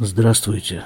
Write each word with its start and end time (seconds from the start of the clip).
Здравствуйте. 0.00 0.82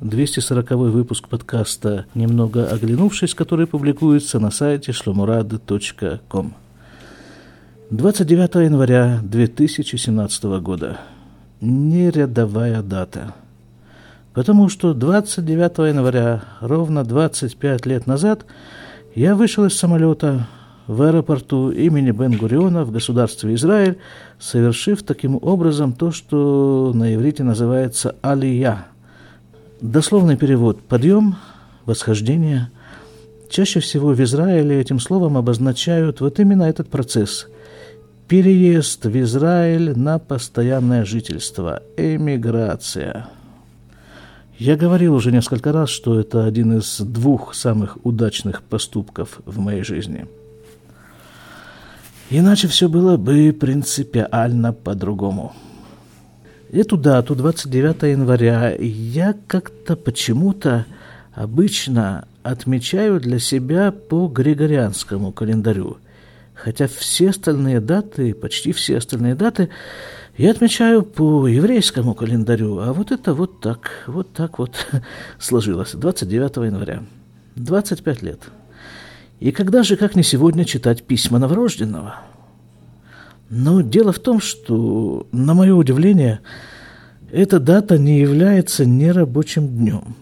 240 0.00 0.70
выпуск 0.70 1.28
подкаста 1.28 2.06
«Немного 2.14 2.66
оглянувшись», 2.66 3.34
который 3.34 3.66
публикуется 3.66 4.38
на 4.38 4.50
сайте 4.50 4.92
шломурады.ком. 4.92 6.54
29 7.90 8.54
января 8.64 9.20
2017 9.22 10.44
года. 10.62 11.00
Нерядовая 11.60 12.80
дата. 12.80 13.34
Потому 14.32 14.70
что 14.70 14.94
29 14.94 15.94
января, 15.94 16.42
ровно 16.62 17.04
25 17.04 17.84
лет 17.84 18.06
назад, 18.06 18.46
я 19.14 19.34
вышел 19.36 19.66
из 19.66 19.76
самолета 19.76 20.48
в 20.86 21.02
аэропорту 21.02 21.70
имени 21.70 22.10
Бен-Гуриона 22.10 22.84
в 22.84 22.90
государстве 22.90 23.54
Израиль, 23.54 23.98
совершив 24.38 25.02
таким 25.02 25.38
образом 25.40 25.92
то, 25.92 26.10
что 26.12 26.92
на 26.94 27.14
иврите 27.14 27.42
называется 27.42 28.16
«алия». 28.22 28.86
Дословный 29.80 30.36
перевод 30.36 30.82
«подъем», 30.82 31.36
«восхождение». 31.86 32.70
Чаще 33.48 33.80
всего 33.80 34.08
в 34.08 34.20
Израиле 34.22 34.80
этим 34.80 34.98
словом 34.98 35.36
обозначают 35.36 36.20
вот 36.20 36.40
именно 36.40 36.64
этот 36.64 36.88
процесс– 36.88 37.46
переезд 38.28 39.04
в 39.04 39.20
Израиль 39.20 39.96
на 39.96 40.18
постоянное 40.18 41.04
жительство, 41.04 41.82
эмиграция. 41.96 43.28
Я 44.58 44.76
говорил 44.76 45.14
уже 45.14 45.30
несколько 45.30 45.72
раз, 45.72 45.90
что 45.90 46.18
это 46.18 46.46
один 46.46 46.78
из 46.78 47.00
двух 47.00 47.54
самых 47.54 47.98
удачных 48.02 48.62
поступков 48.62 49.40
в 49.44 49.58
моей 49.58 49.82
жизни– 49.82 50.26
Иначе 52.30 52.68
все 52.68 52.88
было 52.88 53.16
бы 53.16 53.52
принципиально 53.58 54.72
по-другому. 54.72 55.54
Эту 56.72 56.96
дату, 56.96 57.34
29 57.34 58.02
января, 58.02 58.74
я 58.78 59.34
как-то 59.46 59.94
почему-то 59.94 60.86
обычно 61.32 62.26
отмечаю 62.42 63.20
для 63.20 63.38
себя 63.38 63.92
по 63.92 64.26
григорианскому 64.26 65.32
календарю. 65.32 65.98
Хотя 66.54 66.86
все 66.88 67.30
остальные 67.30 67.80
даты, 67.80 68.34
почти 68.34 68.72
все 68.72 68.98
остальные 68.98 69.34
даты, 69.34 69.68
я 70.36 70.50
отмечаю 70.50 71.02
по 71.02 71.46
еврейскому 71.46 72.14
календарю. 72.14 72.78
А 72.78 72.92
вот 72.92 73.12
это 73.12 73.34
вот 73.34 73.60
так, 73.60 73.90
вот 74.06 74.32
так 74.32 74.58
вот 74.58 74.74
сложилось. 75.38 75.92
29 75.94 76.56
января. 76.56 77.02
25 77.56 78.22
лет. 78.22 78.40
И 79.44 79.52
когда 79.52 79.82
же, 79.82 79.96
как 79.96 80.16
не 80.16 80.22
сегодня, 80.22 80.64
читать 80.64 81.02
письма 81.02 81.38
новорожденного? 81.38 82.14
Но 83.50 83.82
дело 83.82 84.10
в 84.10 84.18
том, 84.18 84.40
что, 84.40 85.26
на 85.32 85.52
мое 85.52 85.74
удивление, 85.74 86.40
эта 87.30 87.60
дата 87.60 87.98
не 87.98 88.20
является 88.20 88.86
нерабочим 88.86 89.68
днем. 89.68 90.16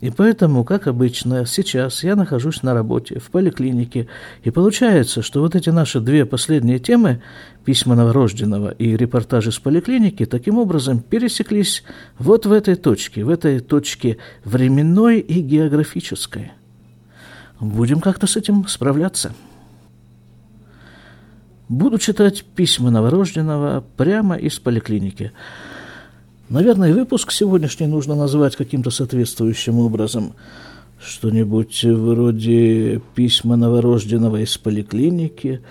И 0.00 0.10
поэтому, 0.10 0.64
как 0.64 0.88
обычно, 0.88 1.46
сейчас 1.46 2.02
я 2.02 2.16
нахожусь 2.16 2.64
на 2.64 2.74
работе 2.74 3.20
в 3.20 3.30
поликлинике, 3.30 4.08
и 4.42 4.50
получается, 4.50 5.22
что 5.22 5.40
вот 5.40 5.54
эти 5.54 5.70
наши 5.70 6.00
две 6.00 6.26
последние 6.26 6.80
темы, 6.80 7.22
письма 7.64 7.94
новорожденного 7.94 8.70
и 8.70 8.96
репортажи 8.96 9.52
с 9.52 9.58
поликлиники, 9.60 10.26
таким 10.26 10.58
образом 10.58 10.98
пересеклись 10.98 11.84
вот 12.18 12.44
в 12.44 12.50
этой 12.50 12.74
точке, 12.74 13.22
в 13.22 13.30
этой 13.30 13.60
точке 13.60 14.16
временной 14.44 15.20
и 15.20 15.42
географической– 15.42 16.50
Будем 17.60 18.00
как-то 18.00 18.26
с 18.26 18.36
этим 18.36 18.66
справляться. 18.66 19.32
Буду 21.68 21.98
читать 21.98 22.44
письма 22.44 22.90
новорожденного 22.90 23.84
прямо 23.96 24.36
из 24.36 24.58
поликлиники. 24.58 25.32
Наверное, 26.50 26.92
выпуск 26.92 27.32
сегодняшний 27.32 27.86
нужно 27.86 28.14
назвать 28.14 28.54
каким-то 28.54 28.90
соответствующим 28.90 29.78
образом. 29.78 30.34
Что-нибудь 31.00 31.84
вроде 31.84 33.00
письма 33.14 33.56
новорожденного 33.56 34.42
из 34.42 34.56
поликлиники. 34.58 35.62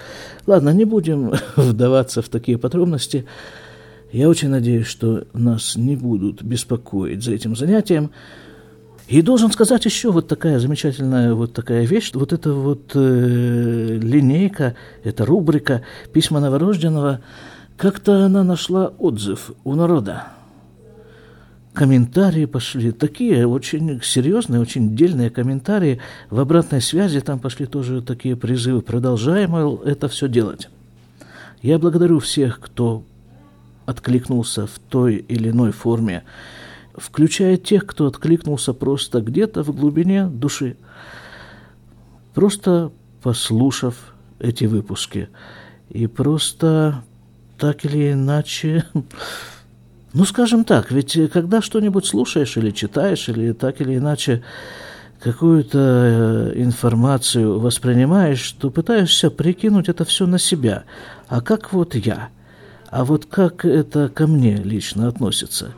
Ладно, 0.47 0.69
не 0.69 0.85
будем 0.85 1.33
вдаваться 1.55 2.21
в 2.21 2.29
такие 2.29 2.57
подробности. 2.57 3.25
Я 4.11 4.29
очень 4.29 4.50
надеюсь, 4.50 4.88
что 4.88 5.25
нас 5.33 5.75
не 5.75 5.95
будут 5.95 6.44
беспокоить 6.44 7.23
за 7.23 7.33
этим 7.33 7.55
занятием. 7.55 8.11
И 9.07 9.21
должен 9.21 9.51
сказать 9.51 9.83
еще 9.85 10.11
вот 10.11 10.27
такая 10.27 10.59
замечательная 10.59 11.33
вот 11.33 11.53
такая 11.53 11.85
вещь, 11.85 12.11
вот 12.13 12.31
эта 12.31 12.53
вот 12.53 12.91
э, 12.95 13.99
линейка, 14.01 14.75
эта 15.03 15.25
рубрика 15.25 15.81
«Письма 16.13 16.39
новорожденного», 16.39 17.19
как-то 17.75 18.25
она 18.25 18.43
нашла 18.43 18.93
отзыв 18.99 19.51
у 19.63 19.75
народа. 19.75 20.27
Комментарии 21.73 22.45
пошли, 22.45 22.91
такие 22.91 23.47
очень 23.47 23.99
серьезные, 24.01 24.61
очень 24.61 24.95
дельные 24.95 25.31
комментарии. 25.31 25.99
В 26.29 26.39
обратной 26.39 26.81
связи 26.81 27.19
там 27.19 27.39
пошли 27.39 27.65
тоже 27.65 28.01
такие 28.01 28.35
призывы. 28.35 28.81
Продолжаем 28.81 29.55
это 29.83 30.07
все 30.07 30.29
делать. 30.29 30.69
Я 31.63 31.79
благодарю 31.79 32.19
всех, 32.19 32.59
кто 32.59 33.03
откликнулся 33.85 34.67
в 34.67 34.79
той 34.87 35.15
или 35.15 35.49
иной 35.49 35.71
форме 35.71 36.23
включая 36.95 37.57
тех, 37.57 37.85
кто 37.85 38.07
откликнулся 38.07 38.73
просто 38.73 39.21
где-то 39.21 39.63
в 39.63 39.75
глубине 39.75 40.25
души, 40.27 40.77
просто 42.33 42.91
послушав 43.21 44.13
эти 44.39 44.65
выпуски 44.65 45.29
и 45.89 46.07
просто 46.07 47.03
так 47.57 47.85
или 47.85 48.13
иначе, 48.13 48.85
ну, 50.13 50.25
скажем 50.25 50.65
так, 50.65 50.91
ведь 50.91 51.17
когда 51.31 51.61
что-нибудь 51.61 52.05
слушаешь 52.05 52.57
или 52.57 52.71
читаешь, 52.71 53.29
или 53.29 53.53
так 53.53 53.81
или 53.81 53.97
иначе 53.97 54.43
какую-то 55.19 55.79
э, 55.79 56.61
информацию 56.61 57.59
воспринимаешь, 57.59 58.51
то 58.59 58.69
пытаешься 58.69 59.31
прикинуть 59.31 59.87
это 59.87 60.03
все 60.03 60.27
на 60.27 60.37
себя. 60.37 60.83
А 61.29 61.39
как 61.39 61.71
вот 61.71 61.95
я? 61.95 62.29
А 62.89 63.05
вот 63.05 63.25
как 63.25 63.63
это 63.63 64.09
ко 64.09 64.27
мне 64.27 64.57
лично 64.57 65.07
относится? 65.07 65.73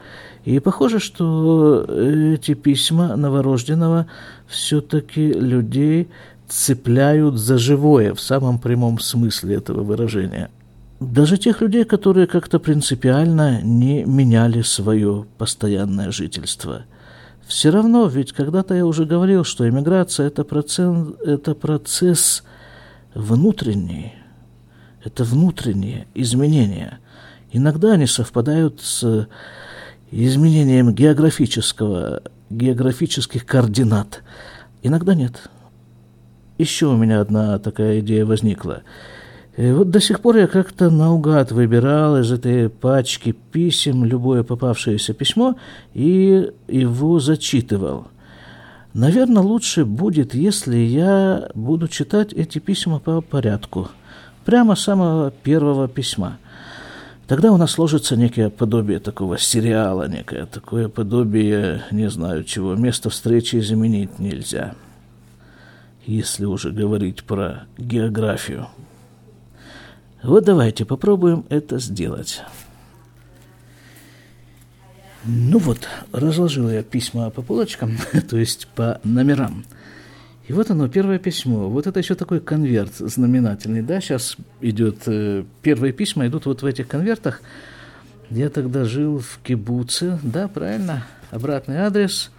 И 0.46 0.60
похоже, 0.60 1.00
что 1.00 1.84
эти 1.90 2.54
письма 2.54 3.16
новорожденного 3.16 4.06
все-таки 4.48 5.34
людей 5.34 6.08
цепляют 6.48 7.38
за 7.38 7.58
живое 7.58 8.14
в 8.14 8.22
самом 8.22 8.60
прямом 8.60 9.00
смысле 9.00 9.56
этого 9.56 9.84
выражения. 9.84 10.52
Даже 11.00 11.38
тех 11.38 11.62
людей, 11.62 11.84
которые 11.84 12.28
как-то 12.28 12.60
принципиально 12.60 13.62
не 13.64 14.06
меняли 14.06 14.62
свое 14.62 15.26
постоянное 15.40 16.12
жительство. 16.12 16.84
Все 17.48 17.72
равно, 17.72 18.08
ведь 18.08 18.32
когда-то 18.32 18.76
я 18.76 18.86
уже 18.86 19.06
говорил, 19.06 19.44
что 19.44 19.68
иммиграция 19.68 20.28
это 20.28 20.44
процесс, 20.44 20.96
это 21.26 21.56
процесс 21.56 22.44
внутренний, 23.16 24.14
это 25.04 25.24
внутренние 25.24 26.08
изменения. 26.14 27.00
Иногда 27.52 27.94
они 27.94 28.06
совпадают 28.06 28.82
с 28.82 29.28
изменением 30.16 30.94
географического, 30.94 32.24
географических 32.50 33.46
координат. 33.46 34.24
Иногда 34.82 35.14
нет. 35.14 35.50
Еще 36.58 36.88
у 36.88 36.96
меня 36.96 37.20
одна 37.20 37.60
такая 37.60 38.00
идея 38.00 38.26
возникла. 38.26 38.84
И 39.58 39.72
вот 39.72 39.90
до 39.90 40.00
сих 40.00 40.22
пор 40.22 40.38
я 40.38 40.48
как-то 40.48 40.90
наугад 40.90 41.52
выбирал 41.52 42.18
из 42.18 42.32
этой 42.32 42.70
пачки 42.70 43.36
писем 43.52 44.06
любое 44.06 44.44
попавшееся 44.44 45.14
письмо 45.14 45.56
и 45.94 46.50
его 46.68 47.20
зачитывал. 47.20 48.08
Наверное, 48.94 49.44
лучше 49.44 49.84
будет, 49.84 50.34
если 50.34 50.78
я 50.78 51.50
буду 51.56 51.90
читать 51.90 52.32
эти 52.32 52.60
письма 52.60 53.00
по 53.00 53.20
порядку, 53.20 53.90
прямо 54.46 54.76
с 54.76 54.84
самого 54.84 55.32
первого 55.32 55.90
письма– 55.90 56.38
Тогда 57.28 57.52
у 57.52 57.58
нас 57.58 57.72
сложится 57.72 58.16
некое 58.16 58.52
подобие 58.52 59.00
такого 59.00 59.40
сериала, 59.40 60.08
некое 60.08 60.46
такое 60.46 60.90
подобие, 60.90 61.84
не 61.90 62.08
знаю 62.10 62.44
чего, 62.44 62.76
место 62.76 63.10
встречи 63.10 63.58
заменить 63.58 64.20
нельзя, 64.20 64.76
если 66.06 66.46
уже 66.46 66.72
говорить 66.72 67.24
про 67.24 67.66
географию. 67.80 68.68
Вот 70.22 70.46
давайте 70.46 70.86
попробуем 70.86 71.46
это 71.50 71.80
сделать. 71.80 72.44
Ну 75.24 75.58
вот, 75.58 75.88
разложил 76.12 76.70
я 76.70 76.84
письма 76.84 77.32
по 77.32 77.42
полочкам, 77.42 77.98
то 78.30 78.38
есть 78.38 78.68
по 78.76 79.02
номерам. 79.04 79.66
И 80.48 80.54
вот 80.54 80.70
оно, 80.70 80.88
первое 80.88 81.18
письмо. 81.18 81.70
Вот 81.70 81.88
это 81.88 82.00
еще 82.00 82.14
такой 82.16 82.40
конверт 82.40 82.94
знаменательный, 82.98 83.82
да, 83.82 84.00
сейчас 84.00 84.38
идет, 84.62 85.08
э, 85.08 85.44
первые 85.64 85.92
письма 85.92 86.28
идут 86.28 86.46
вот 86.46 86.62
в 86.62 86.66
этих 86.66 86.88
конвертах. 86.88 87.42
Я 88.30 88.50
тогда 88.50 88.86
жил 88.86 89.20
в 89.20 89.40
Кибуце, 89.44 90.20
да, 90.22 90.48
правильно, 90.48 91.06
обратный 91.32 91.78
адрес, 91.78 92.32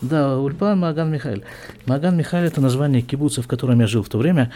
да, 0.00 0.38
Ульпан 0.38 0.78
Маган 0.78 1.12
Михаил. 1.12 1.42
Маган 1.84 2.16
Михаил– 2.16 2.44
это 2.46 2.62
название 2.62 3.02
кибуца, 3.02 3.42
в 3.42 3.46
котором 3.46 3.80
я 3.80 3.86
жил 3.86 4.02
в 4.02 4.08
то 4.08 4.16
время. 4.16 4.50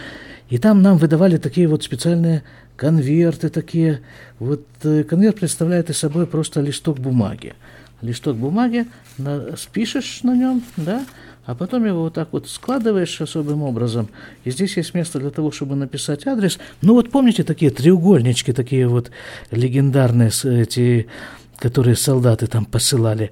И 0.48 0.56
там 0.56 0.80
нам 0.80 0.96
выдавали 0.96 1.36
такие 1.36 1.68
вот 1.68 1.82
специальные 1.82 2.42
конверты 2.76 3.50
такие. 3.50 4.00
Вот 4.38 4.64
э, 4.82 5.04
конверт 5.04 5.40
представляет 5.40 5.90
из 5.90 5.98
собой 5.98 6.26
просто 6.26 6.62
листок 6.62 6.98
бумаги. 6.98 7.54
листок 8.00 8.36
бумаги, 8.36 8.86
на, 9.18 9.56
спишешь 9.56 10.22
на 10.22 10.34
нем, 10.34 10.62
да, 10.76 11.04
а 11.46 11.55
потом 11.55 11.85
его 11.85 12.02
вот 12.02 12.14
так 12.14 12.29
вот 12.32 12.49
складываешь 12.49 13.20
особым 13.20 13.62
образом. 13.62 14.08
И 14.44 14.50
здесь 14.50 14.76
есть 14.76 14.94
место 14.94 15.19
для 15.19 15.31
того, 15.31 15.50
чтобы 15.50 15.75
написать 15.75 16.26
адрес. 16.26 16.58
Ну 16.81 16.94
вот 16.94 17.11
помните 17.11 17.44
такие 17.44 17.70
треугольнички, 17.70 18.52
такие 18.52 18.88
вот 18.88 19.11
легендарные 19.50 20.31
эти 20.44 21.06
которые 21.56 21.96
солдаты 21.96 22.46
там 22.46 22.64
посылали, 22.64 23.31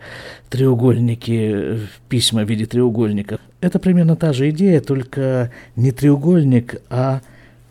треугольники, 0.48 1.80
письма 2.08 2.44
в 2.44 2.48
виде 2.48 2.66
треугольников. 2.66 3.40
Это 3.60 3.78
примерно 3.78 4.16
та 4.16 4.32
же 4.32 4.48
идея, 4.50 4.80
только 4.80 5.50
не 5.76 5.90
треугольник, 5.90 6.80
а 6.88 7.20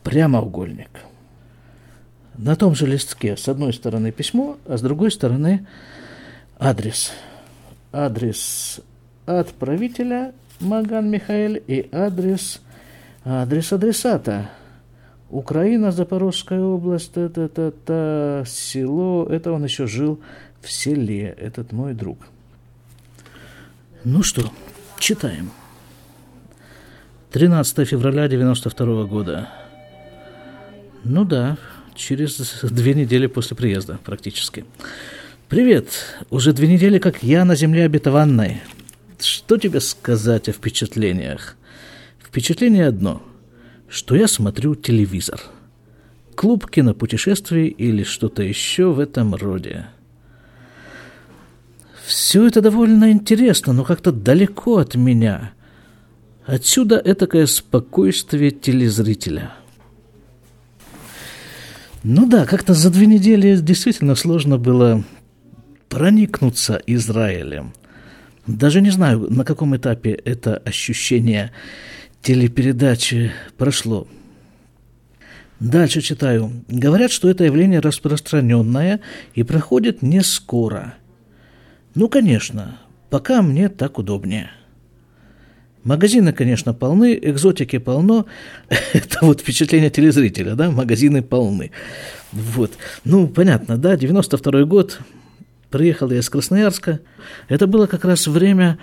прямоугольник. 0.03 0.89
На 2.37 2.55
том 2.55 2.75
же 2.75 2.85
листке 2.85 3.37
с 3.37 3.47
одной 3.47 3.73
стороны 3.73 4.11
письмо, 4.11 4.57
а 4.65 4.77
с 4.77 4.81
другой 4.81 5.11
стороны 5.11 5.65
адрес. 6.59 7.11
Адрес 7.91 8.81
отправителя 9.25 10.33
Маган 10.59 11.09
Михаэль 11.09 11.61
и 11.67 11.89
адрес, 11.91 12.61
адрес 13.23 13.73
адресата. 13.73 14.49
Украина, 15.29 15.91
Запорожская 15.91 16.61
область, 16.61 17.15
это, 17.15 17.41
это, 17.41 17.61
это 17.61 18.43
село, 18.45 19.25
это 19.29 19.53
он 19.53 19.63
еще 19.63 19.87
жил 19.87 20.19
в 20.61 20.69
селе, 20.69 21.35
этот 21.39 21.71
мой 21.71 21.93
друг. 21.93 22.19
Ну 24.03 24.23
что, 24.23 24.51
читаем. 24.99 25.51
13 27.31 27.87
февраля 27.87 28.27
92 28.27 29.05
года. 29.05 29.47
Ну 31.05 31.23
да, 31.23 31.57
через 31.95 32.61
две 32.63 32.93
недели 32.93 33.27
после 33.27 33.55
приезда 33.55 33.99
практически. 34.03 34.65
Привет! 35.47 35.87
Уже 36.29 36.51
две 36.51 36.67
недели, 36.67 36.99
как 36.99 37.23
я 37.23 37.45
на 37.45 37.55
земле 37.55 37.85
обетованной. 37.85 38.61
Что 39.23 39.57
тебе 39.57 39.79
сказать 39.79 40.49
о 40.49 40.51
впечатлениях? 40.51 41.55
Впечатление 42.19 42.87
одно, 42.87 43.21
что 43.87 44.15
я 44.15 44.27
смотрю 44.27 44.75
телевизор. 44.75 45.41
Клуб 46.35 46.69
кинопутешествий 46.69 47.67
или 47.67 48.03
что-то 48.03 48.43
еще 48.43 48.91
в 48.91 48.99
этом 48.99 49.35
роде. 49.35 49.87
Все 52.05 52.47
это 52.47 52.61
довольно 52.61 53.11
интересно, 53.11 53.73
но 53.73 53.83
как-то 53.83 54.11
далеко 54.11 54.77
от 54.77 54.95
меня. 54.95 55.53
Отсюда 56.45 57.01
этакое 57.03 57.45
спокойствие 57.45 58.51
телезрителя– 58.51 59.53
ну 62.03 62.25
да, 62.25 62.45
как-то 62.45 62.73
за 62.73 62.89
две 62.89 63.05
недели 63.05 63.55
действительно 63.57 64.15
сложно 64.15 64.57
было 64.57 65.03
проникнуться 65.87 66.81
Израилем. 66.87 67.73
Даже 68.47 68.81
не 68.81 68.89
знаю, 68.89 69.27
на 69.29 69.45
каком 69.45 69.75
этапе 69.75 70.11
это 70.11 70.57
ощущение 70.57 71.51
телепередачи 72.21 73.31
прошло. 73.57 74.07
Дальше 75.59 76.01
читаю. 76.01 76.51
Говорят, 76.67 77.11
что 77.11 77.29
это 77.29 77.43
явление 77.43 77.79
распространенное 77.81 78.99
и 79.35 79.43
проходит 79.43 80.01
не 80.01 80.23
скоро. 80.23 80.95
Ну, 81.93 82.09
конечно, 82.09 82.79
пока 83.11 83.43
мне 83.43 83.69
так 83.69 83.99
удобнее. 83.99 84.49
Магазины, 85.83 86.31
конечно, 86.33 86.73
полны, 86.73 87.17
экзотики 87.21 87.77
полно. 87.77 88.25
Это 88.93 89.19
вот 89.21 89.41
впечатление 89.41 89.89
телезрителя, 89.89 90.55
да, 90.55 90.69
магазины 90.69 91.23
полны. 91.23 91.71
Вот. 92.31 92.71
Ну, 93.03 93.27
понятно, 93.27 93.77
да, 93.77 93.97
92 93.97 94.63
год, 94.65 94.99
приехал 95.71 96.11
я 96.11 96.19
из 96.19 96.29
Красноярска. 96.29 96.99
Это 97.47 97.65
было 97.65 97.87
как 97.87 98.05
раз 98.05 98.27
время, 98.27 98.77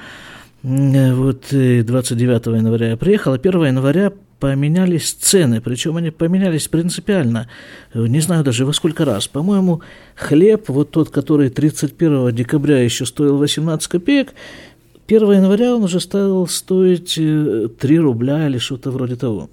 вот 0.63 1.45
29 1.51 2.47
января 2.47 2.91
я 2.91 2.97
приехал, 2.97 3.33
а 3.33 3.37
1 3.37 3.67
января 3.67 4.13
поменялись 4.41 5.13
цены, 5.13 5.61
причем 5.61 5.97
они 5.97 6.11
поменялись 6.11 6.69
принципиально, 6.69 7.49
не 7.95 8.21
знаю 8.21 8.45
даже 8.45 8.65
во 8.65 8.73
сколько 8.73 9.05
раз. 9.05 9.29
По-моему, 9.29 9.83
хлеб, 10.15 10.69
вот 10.69 10.91
тот, 10.91 11.11
который 11.11 11.51
31 11.51 12.35
декабря 12.35 12.83
еще 12.83 13.05
стоил 13.07 13.37
18 13.37 13.89
копеек, 13.89 14.35
1 15.09 15.33
января 15.33 15.75
он 15.75 15.85
уже 15.85 16.01
стал 16.01 16.47
стоить 16.47 17.15
3 17.15 17.21
э, 17.25 17.99
рубля 17.99 18.47
или 18.47 18.59
что-то 18.59 18.91
вроде 18.91 19.17
того. 19.17 19.49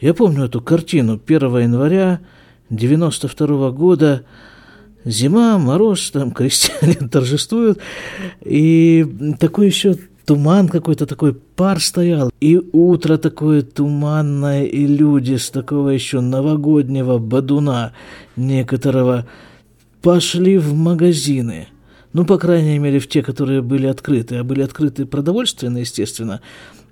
Я 0.00 0.14
помню 0.14 0.44
эту 0.44 0.60
картину 0.60 1.20
1 1.24 1.58
января 1.58 2.20
92 2.70 3.70
года. 3.72 4.22
Зима, 5.04 5.58
мороз, 5.58 6.10
там 6.10 6.30
крестьяне 6.32 6.94
торжествуют. 6.94 7.78
И 8.42 9.06
такой 9.38 9.66
еще 9.66 9.96
туман 10.24 10.68
какой-то, 10.68 11.06
такой 11.06 11.34
пар 11.34 11.80
стоял. 11.80 12.30
И 12.40 12.60
утро 12.72 13.16
такое 13.16 13.62
туманное, 13.62 14.64
и 14.64 14.86
люди 14.86 15.36
с 15.36 15.50
такого 15.50 15.90
еще 15.90 16.20
новогоднего 16.20 17.18
бадуна 17.18 17.92
некоторого 18.36 19.26
пошли 20.02 20.58
в 20.58 20.74
магазины– 20.74 21.68
ну, 22.12 22.24
по 22.24 22.38
крайней 22.38 22.78
мере, 22.78 22.98
в 22.98 23.08
те, 23.08 23.22
которые 23.22 23.62
были 23.62 23.86
открыты, 23.86 24.36
а 24.36 24.44
были 24.44 24.62
открыты 24.62 25.06
продовольственно, 25.06 25.78
естественно. 25.78 26.40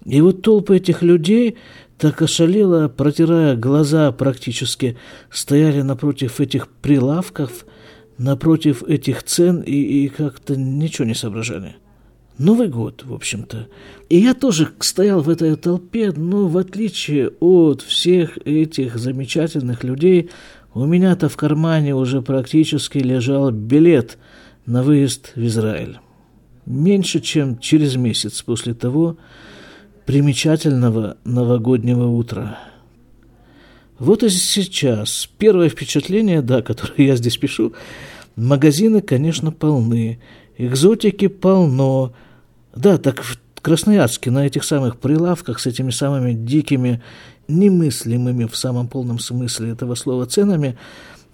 И 0.05 0.21
вот 0.21 0.43
толпы 0.43 0.77
этих 0.77 1.03
людей 1.03 1.57
так 1.99 2.23
ошалело, 2.23 2.89
протирая 2.89 3.57
глаза 3.57 4.13
практически, 4.13 4.97
стояли 5.31 5.83
напротив 5.83 6.41
этих 6.41 6.69
прилавков, 6.69 7.67
напротив 8.19 8.83
этих 8.83 9.23
цен 9.23 9.61
и, 9.61 9.73
и 9.73 10.09
как-то 10.09 10.57
ничего 10.57 11.07
не 11.07 11.15
соображали. 11.15 11.77
Новый 12.37 12.69
год, 12.69 13.05
в 13.05 13.15
общем-то. 13.15 13.67
И 14.09 14.19
я 14.19 14.35
тоже 14.35 14.71
стоял 14.81 15.21
в 15.23 15.29
этой 15.31 15.57
толпе, 15.57 16.13
но 16.13 16.47
в 16.47 16.57
отличие 16.57 17.31
от 17.41 17.83
всех 17.83 18.39
этих 18.45 18.97
замечательных 18.97 19.83
людей, 19.83 20.31
у 20.75 20.85
меня-то 20.85 21.29
в 21.29 21.37
кармане 21.37 21.95
уже 21.95 22.23
практически 22.23 22.99
лежал 22.99 23.51
билет– 23.51 24.19
на 24.69 24.83
выезд 24.83 25.33
в 25.35 25.45
Израиль. 25.47 25.99
Меньше 26.67 27.21
чем 27.21 27.59
через 27.59 27.97
месяц 27.97 28.43
после 28.43 28.75
того 28.75 29.17
примечательного 30.05 31.17
новогоднего 31.25 32.07
утра. 32.07 32.59
Вот 33.99 34.23
и 34.23 34.29
сейчас 34.29 35.29
первое 35.39 35.71
впечатление, 35.71 36.43
да, 36.43 36.61
которое 36.61 37.07
я 37.07 37.17
здесь 37.17 37.39
пишу, 37.39 37.73
магазины, 38.47 39.01
конечно, 39.01 39.53
полны, 39.53 40.19
экзотики 40.57 41.29
полно. 41.29 42.13
Да, 42.75 42.99
так 42.99 43.23
в 43.23 43.39
Красноярске 43.61 44.31
на 44.31 44.47
этих 44.47 44.65
самых 44.65 44.99
прилавках 44.99 45.61
с 45.61 45.67
этими 45.67 45.91
самыми 45.91 46.33
дикими, 46.33 47.03
немыслимыми 47.49 48.47
в 48.47 48.57
самом 48.57 48.89
полном 48.89 49.19
смысле 49.19 49.71
этого 49.71 49.95
слова 49.95 50.27
ценами– 50.27 50.77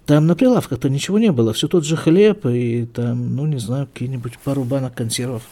там 0.05 0.27
на 0.27 0.35
прилавках-то 0.35 0.87
ничего 0.87 1.17
не 1.17 1.31
было, 1.31 1.51
все 1.53 1.67
тот 1.67 1.83
же 1.83 1.97
хлеб 1.97 2.45
и 2.45 2.85
там, 2.85 3.35
ну, 3.35 3.47
не 3.47 3.57
знаю, 3.57 3.87
какие-нибудь 3.91 4.37
пару 4.37 4.63
банок 4.63 4.93
консервов. 4.93 5.43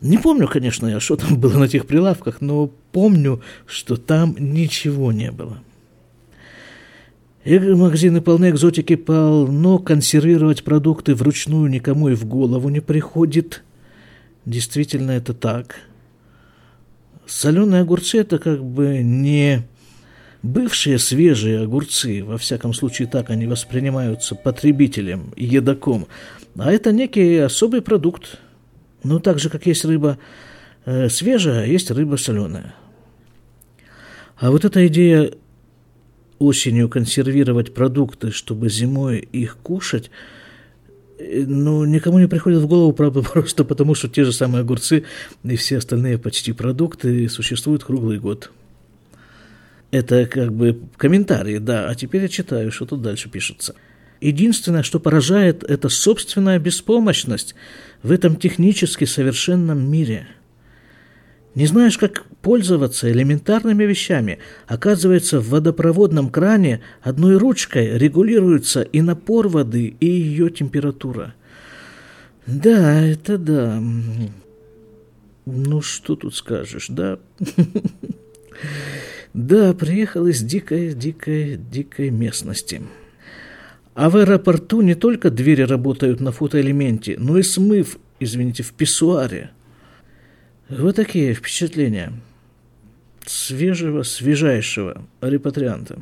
Не 0.00 0.18
помню, 0.18 0.48
конечно, 0.48 0.88
я, 0.88 0.98
что 0.98 1.16
там 1.16 1.38
было 1.38 1.56
на 1.56 1.68
тех 1.68 1.86
прилавках, 1.86 2.40
но 2.40 2.70
помню, 2.90 3.42
что 3.66 3.96
там 3.96 4.34
ничего 4.38 5.12
не 5.12 5.30
было. 5.30 5.58
И 7.44 7.58
магазины 7.58 8.20
полны 8.20 8.50
экзотики 8.50 8.96
полно, 8.96 9.78
консервировать 9.78 10.62
продукты 10.62 11.14
вручную 11.14 11.70
никому 11.70 12.08
и 12.08 12.14
в 12.14 12.26
голову 12.26 12.68
не 12.68 12.80
приходит. 12.80 13.62
Действительно, 14.44 15.12
это 15.12 15.32
так. 15.32 15.76
Соленые 17.26 17.82
огурцы– 17.82 18.18
это 18.20 18.38
как 18.38 18.62
бы 18.62 18.98
не 19.02 19.64
Бывшие 20.42 20.98
свежие 20.98 21.60
огурцы, 21.60 22.24
во 22.24 22.38
всяком 22.38 22.72
случае 22.72 23.08
так 23.08 23.28
они 23.28 23.46
воспринимаются 23.46 24.34
потребителем 24.34 25.34
едоком, 25.36 26.06
а 26.56 26.72
это 26.72 26.92
некий 26.92 27.36
особый 27.36 27.82
продукт. 27.82 28.38
Ну, 29.02 29.20
так 29.20 29.38
же, 29.38 29.50
как 29.50 29.66
есть 29.66 29.84
рыба 29.84 30.18
э, 30.86 31.10
свежая, 31.10 31.66
есть 31.66 31.90
рыба 31.90 32.16
соленая. 32.16 32.74
А 34.38 34.50
вот 34.50 34.64
эта 34.64 34.86
идея 34.86 35.32
осенью 36.40 36.88
консервировать 36.88 37.72
продукты, 37.72 38.32
чтобы 38.32 38.68
зимой 38.70 39.18
их 39.18 39.58
кушать, 39.58 40.10
э, 41.18 41.44
ну, 41.46 41.84
никому 41.84 42.18
не 42.18 42.26
приходит 42.26 42.62
в 42.62 42.66
голову, 42.66 42.92
правда, 42.92 43.22
просто 43.32 43.62
потому, 43.62 43.94
что 43.94 44.08
те 44.08 44.24
же 44.24 44.32
самые 44.32 44.62
огурцы 44.62 45.04
и 45.44 45.56
все 45.56 45.76
остальные 45.76 46.18
почти 46.18 46.52
продукты 46.52 47.28
существуют 47.28 47.84
круглый 47.84 48.18
год. 48.18 48.50
Это 49.92 50.26
как 50.26 50.52
бы 50.52 50.80
комментарии, 50.96 51.58
да, 51.58 51.88
а 51.88 51.94
теперь 51.94 52.22
я 52.22 52.28
читаю, 52.28 52.72
что 52.72 52.86
тут 52.86 53.02
дальше 53.02 53.28
пишется. 53.28 53.74
Единственное, 54.20 54.82
что 54.82 54.98
поражает, 54.98 55.62
это 55.62 55.88
собственная 55.88 56.58
беспомощность 56.58 57.54
в 58.02 58.12
этом 58.12 58.36
технически 58.36 59.04
совершенном 59.04 59.90
мире. 59.90 60.26
Не 61.54 61.66
знаешь, 61.66 61.98
как 61.98 62.24
пользоваться 62.42 63.10
элементарными 63.10 63.84
вещами. 63.84 64.38
Оказывается, 64.66 65.40
в 65.40 65.48
водопроводном 65.48 66.30
кране 66.30 66.80
одной 67.02 67.36
ручкой 67.36 67.98
регулируется 67.98 68.82
и 68.82 69.00
напор 69.02 69.48
воды, 69.48 69.94
и 69.98 70.06
ее 70.06 70.50
температура. 70.50 71.34
Да, 72.46 73.02
это 73.02 73.36
да. 73.36 73.82
Ну, 75.46 75.82
что 75.82 76.16
тут 76.16 76.34
скажешь, 76.34 76.86
да? 76.88 77.18
Да, 79.32 79.74
приехал 79.74 80.26
из 80.26 80.42
дикой, 80.42 80.92
дикой, 80.92 81.56
дикой 81.56 82.10
местности. 82.10 82.82
А 83.94 84.10
в 84.10 84.16
аэропорту 84.16 84.80
не 84.80 84.96
только 84.96 85.30
двери 85.30 85.62
работают 85.62 86.20
на 86.20 86.32
фотоэлементе, 86.32 87.16
но 87.16 87.38
и 87.38 87.44
смыв, 87.44 87.98
извините, 88.18 88.64
в 88.64 88.72
писсуаре. 88.72 89.52
Вот 90.70 90.94
такие 90.96 91.34
впечатления 91.34 92.12
свежего, 93.26 94.04
свежайшего 94.04 95.02
репатрианта. 95.20 95.98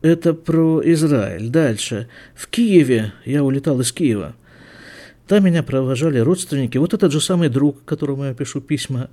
Это 0.00 0.32
про 0.32 0.80
Израиль. 0.92 1.50
Дальше. 1.50 2.08
В 2.34 2.48
Киеве, 2.48 3.12
я 3.26 3.44
улетал 3.44 3.80
из 3.80 3.92
Киева, 3.92 4.34
там 5.26 5.44
меня 5.44 5.62
провожали 5.62 6.18
родственники. 6.20 6.78
Вот 6.78 6.94
этот 6.94 7.12
же 7.12 7.20
самый 7.20 7.50
друг, 7.50 7.84
которому 7.84 8.24
я 8.24 8.32
пишу 8.32 8.62
письма, 8.62 9.10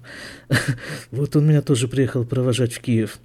вот 1.11 1.35
он 1.35 1.45
меня 1.47 1.61
тоже 1.61 1.89
приехал 1.89 2.23
провожать 2.23 2.73
в 2.73 2.79
Киев. 2.79 3.19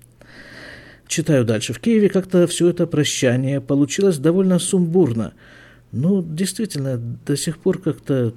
Читаю 1.06 1.44
дальше. 1.44 1.72
В 1.72 1.78
Киеве 1.78 2.08
как-то 2.08 2.48
все 2.48 2.68
это 2.68 2.88
прощание 2.88 3.60
получилось 3.60 4.18
довольно 4.18 4.58
сумбурно. 4.58 5.34
Ну, 5.92 6.20
действительно, 6.20 6.96
до 6.96 7.36
сих 7.36 7.58
пор 7.58 7.78
как-то 7.78 8.34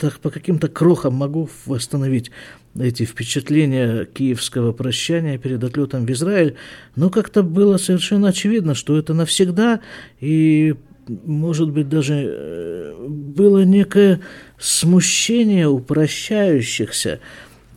так 0.00 0.18
по 0.18 0.30
каким-то 0.30 0.68
крохам 0.68 1.14
могу 1.14 1.48
восстановить 1.66 2.30
эти 2.78 3.04
впечатления 3.04 4.06
киевского 4.06 4.72
прощания 4.72 5.36
перед 5.38 5.62
отлетом 5.62 6.06
в 6.06 6.10
Израиль, 6.10 6.56
но 6.96 7.10
как-то 7.10 7.42
было 7.42 7.76
совершенно 7.76 8.28
очевидно, 8.28 8.74
что 8.74 8.96
это 8.96 9.12
навсегда, 9.12 9.80
и 10.20 10.74
может 11.08 11.70
быть, 11.70 11.88
даже 11.88 12.14
э, 12.14 13.06
было 13.08 13.64
некое 13.64 14.20
смущение 14.58 15.68
у 15.68 15.80
прощающихся, 15.80 17.20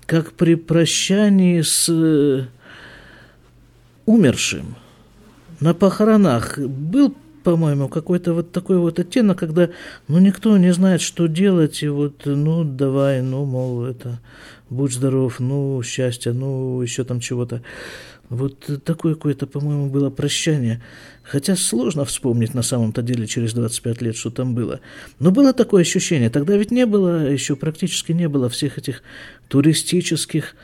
как 0.06 0.34
при 0.34 0.56
прощании 0.56 1.62
с 1.62 1.89
э, 1.89 2.46
умершим. 4.06 4.75
На 5.60 5.74
похоронах 5.74 6.60
был, 6.60 7.15
по-моему, 7.44 7.90
какой-то 7.90 8.34
вот 8.34 8.52
такой 8.52 8.78
вот 8.78 9.00
оттенок, 9.00 9.38
когда, 9.38 9.70
ну, 10.08 10.20
никто 10.20 10.58
не 10.58 10.74
знает, 10.74 11.02
что 11.02 11.28
делать, 11.28 11.84
и 11.84 11.88
вот, 11.88 12.22
ну, 12.26 12.64
давай, 12.64 13.22
ну, 13.22 13.46
мол, 13.46 13.86
это, 13.86 14.20
будь 14.70 14.94
здоров, 14.94 15.40
ну, 15.40 15.82
счастья, 15.84 16.34
ну, 16.34 16.82
еще 16.82 17.04
там 17.04 17.20
чего-то. 17.20 17.62
Вот 18.30 18.84
такое 18.84 19.14
какое-то, 19.14 19.46
по-моему, 19.46 19.90
было 19.90 20.10
прощание. 20.10 20.82
Хотя 21.22 21.56
сложно 21.56 22.04
вспомнить 22.04 22.54
на 22.54 22.64
самом-то 22.64 23.02
деле 23.02 23.28
через 23.28 23.54
25 23.54 24.02
лет, 24.02 24.16
что 24.16 24.32
там 24.32 24.56
было. 24.56 24.80
Но 25.20 25.32
было 25.32 25.54
такое 25.54 25.82
ощущение. 25.82 26.30
Тогда 26.30 26.58
ведь 26.58 26.72
не 26.72 26.86
было, 26.86 27.30
еще 27.30 27.56
практически 27.56 28.12
не 28.12 28.28
было 28.28 28.50
всех 28.50 28.78
этих 28.78 29.04
туристических, 29.50 30.56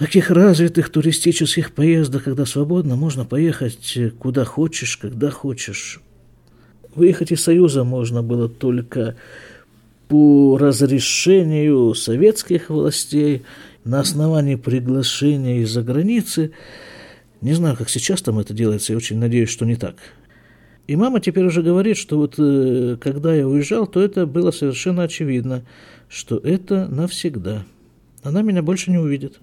таких 0.00 0.30
развитых 0.30 0.90
туристических 0.90 1.72
поездок, 1.72 2.24
когда 2.24 2.44
свободно 2.44 2.96
можно 2.96 3.24
поехать 3.24 3.96
куда 4.18 4.44
хочешь, 4.44 4.96
когда 4.96 5.30
хочешь. 5.30 6.00
Выехать 6.96 7.30
из 7.30 7.40
Союза 7.44 7.84
можно 7.84 8.24
было 8.24 8.48
только 8.48 9.14
по 10.08 10.58
разрешению 10.58 11.94
советских 11.94 12.70
властей– 12.70 13.44
на 13.84 14.00
основании 14.00 14.56
приглашения 14.56 15.60
из-за 15.62 15.82
границы. 15.82 16.52
Не 17.40 17.54
знаю, 17.54 17.76
как 17.76 17.88
сейчас 17.88 18.22
там 18.22 18.38
это 18.38 18.52
делается, 18.52 18.92
я 18.92 18.96
очень 18.96 19.18
надеюсь, 19.18 19.48
что 19.48 19.64
не 19.64 19.76
так. 19.76 19.96
И 20.86 20.96
мама 20.96 21.20
теперь 21.20 21.44
уже 21.44 21.62
говорит, 21.62 21.96
что 21.96 22.18
вот 22.18 22.34
э, 22.38 22.96
когда 23.00 23.34
я 23.34 23.46
уезжал, 23.46 23.86
то 23.86 24.02
это 24.02 24.26
было 24.26 24.50
совершенно 24.50 25.04
очевидно, 25.04 25.64
что 26.08 26.38
это 26.38 26.88
навсегда. 26.88 27.64
Она 28.22 28.42
меня 28.42 28.62
больше 28.62 28.90
не 28.90 28.98
увидит. 28.98 29.38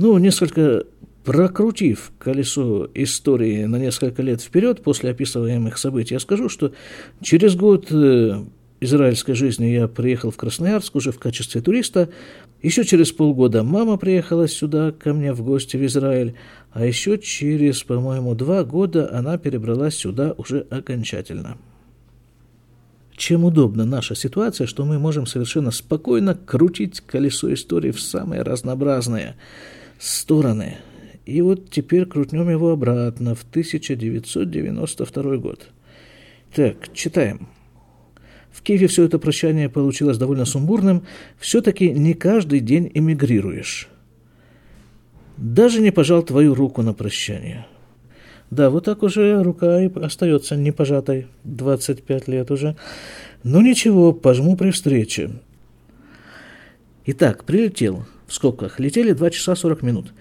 Ну, 0.00 0.16
несколько 0.16 0.84
прокрутив 1.24 2.12
колесо 2.18 2.88
истории 2.94 3.66
на 3.66 3.76
несколько 3.76 4.22
лет 4.22 4.40
вперед 4.40 4.82
после 4.82 5.10
описываемых 5.10 5.76
событий, 5.76 6.14
я 6.14 6.20
скажу, 6.20 6.48
что 6.48 6.72
через 7.20 7.54
год 7.54 7.88
э, 7.90 8.42
израильской 8.80 9.34
жизни 9.34 9.66
я 9.66 9.88
приехал 9.88 10.30
в 10.30 10.38
Красноярск 10.38 10.96
уже 10.96 11.12
в 11.12 11.18
качестве 11.18 11.60
туриста. 11.60 12.08
Еще 12.62 12.84
через 12.84 13.12
полгода 13.12 13.62
мама 13.62 13.98
приехала 13.98 14.48
сюда 14.48 14.90
ко 14.90 15.12
мне 15.12 15.34
в 15.34 15.42
гости 15.42 15.76
в 15.76 15.84
Израиль, 15.84 16.34
а 16.72 16.86
еще 16.86 17.18
через, 17.18 17.82
по-моему, 17.82 18.34
два 18.34 18.64
года 18.64 19.12
она 19.12 19.36
перебралась 19.36 19.96
сюда 19.96 20.34
уже 20.38 20.60
окончательно. 20.70 21.58
Чем 23.18 23.44
удобна 23.44 23.84
наша 23.84 24.14
ситуация, 24.14 24.66
что 24.66 24.86
мы 24.86 24.98
можем 24.98 25.26
совершенно 25.26 25.70
спокойно 25.70 26.34
крутить 26.34 27.02
колесо 27.02 27.52
истории 27.52 27.90
в 27.90 28.00
самые 28.00 28.40
разнообразные 28.40 29.36
стороны. 30.00 30.78
И 31.26 31.42
вот 31.42 31.70
теперь 31.70 32.06
крутнем 32.06 32.48
его 32.48 32.70
обратно 32.70 33.34
в 33.34 33.42
1992 33.42 35.36
год. 35.36 35.68
Так, 36.54 36.92
читаем. 36.92 37.48
В 38.50 38.62
Киеве 38.62 38.88
все 38.88 39.04
это 39.04 39.18
прощание 39.18 39.68
получилось 39.68 40.18
довольно 40.18 40.44
сумбурным. 40.44 41.04
Все-таки 41.38 41.90
не 41.90 42.14
каждый 42.14 42.60
день 42.60 42.90
эмигрируешь. 42.92 43.88
Даже 45.36 45.80
не 45.80 45.92
пожал 45.92 46.22
твою 46.22 46.54
руку 46.54 46.82
на 46.82 46.92
прощание. 46.92 47.66
Да, 48.50 48.68
вот 48.70 48.86
так 48.86 49.02
уже 49.04 49.42
рука 49.42 49.80
и 49.80 49.90
остается 50.00 50.56
не 50.56 50.72
пожатой. 50.72 51.28
25 51.44 52.26
лет 52.26 52.50
уже. 52.50 52.76
Ну 53.44 53.60
ничего, 53.60 54.12
пожму 54.12 54.56
при 54.56 54.72
встрече. 54.72 55.30
Итак, 57.06 57.44
прилетел. 57.44 58.04
В 58.30 58.34
скобках. 58.34 58.80
Летели 58.80 59.12
2 59.12 59.30
часа 59.30 59.54
40 59.54 59.82
минут. 59.82 60.12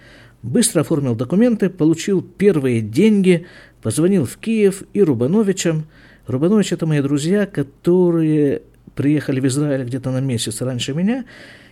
Быстро 0.42 0.82
оформил 0.82 1.16
документы, 1.16 1.70
получил 1.70 2.22
первые 2.22 2.82
деньги, 2.82 3.46
позвонил 3.82 4.26
в 4.26 4.36
Киев 4.38 4.84
и 4.94 5.02
Рубановичам– 5.02 5.86
Рубанович– 6.30 6.74
это 6.74 6.86
мои 6.86 7.02
друзья, 7.02 7.48
которые 7.48 8.62
приехали 8.94 9.40
в 9.40 9.48
Израиль 9.48 9.84
где-то 9.84 10.12
на 10.12 10.20
месяц 10.20 10.62
раньше 10.62 10.94
меня 10.94 11.26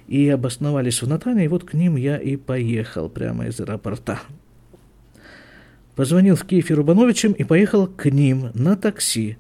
и 0.08 0.28
обосновались 0.30 1.04
в 1.04 1.08
Натане, 1.08 1.46
и 1.46 1.48
вот 1.48 1.64
к 1.64 1.74
ним 1.76 1.96
я 1.96 2.18
и 2.18 2.38
поехал 2.38 3.08
прямо 3.08 3.48
из 3.48 3.60
аэропорта. 3.60 4.20
Позвонил 5.96 6.36
в 6.36 6.44
Киев 6.44 6.72
и 6.72 6.74
Рубановичем 6.74 7.34
и 7.34 7.44
поехал 7.44 7.86
к 7.86 8.10
ним 8.10 8.50
на 8.56 8.76
такси. 8.76 9.38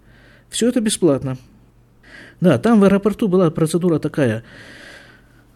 Все 0.49 0.69
это 0.69 0.81
бесплатно. 0.81 1.37
Да, 2.39 2.59
там 2.59 2.79
в 2.79 2.83
аэропорту 2.83 3.27
была 3.27 3.49
процедура 3.49 3.97
такая. 3.97 4.43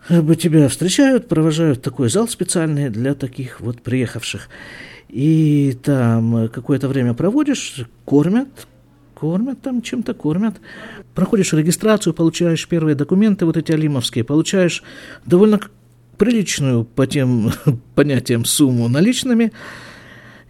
Тебя 0.08 0.68
встречают, 0.68 1.28
провожают 1.28 1.82
такой 1.82 2.10
зал 2.10 2.28
специальный 2.28 2.90
для 2.90 3.14
таких 3.14 3.62
вот 3.62 3.82
приехавших. 3.82 4.50
И 5.10 5.78
там 5.84 6.50
какое-то 6.50 6.88
время 6.88 7.14
проводишь, 7.14 7.86
кормят, 8.06 8.68
кормят 9.14 9.62
там, 9.62 9.82
чем-то 9.82 10.14
кормят. 10.14 10.56
Проходишь 11.14 11.54
регистрацию, 11.54 12.14
получаешь 12.14 12.68
первые 12.68 12.96
документы, 12.96 13.46
вот 13.46 13.58
эти 13.58 13.72
алимовские, 13.72 14.24
получаешь 14.24 14.84
довольно 15.26 15.60
приличную 16.18 16.86
по 16.86 17.06
тем 17.06 17.52
понятиям 17.96 18.46
сумму 18.46 18.88
наличными, 18.88 19.52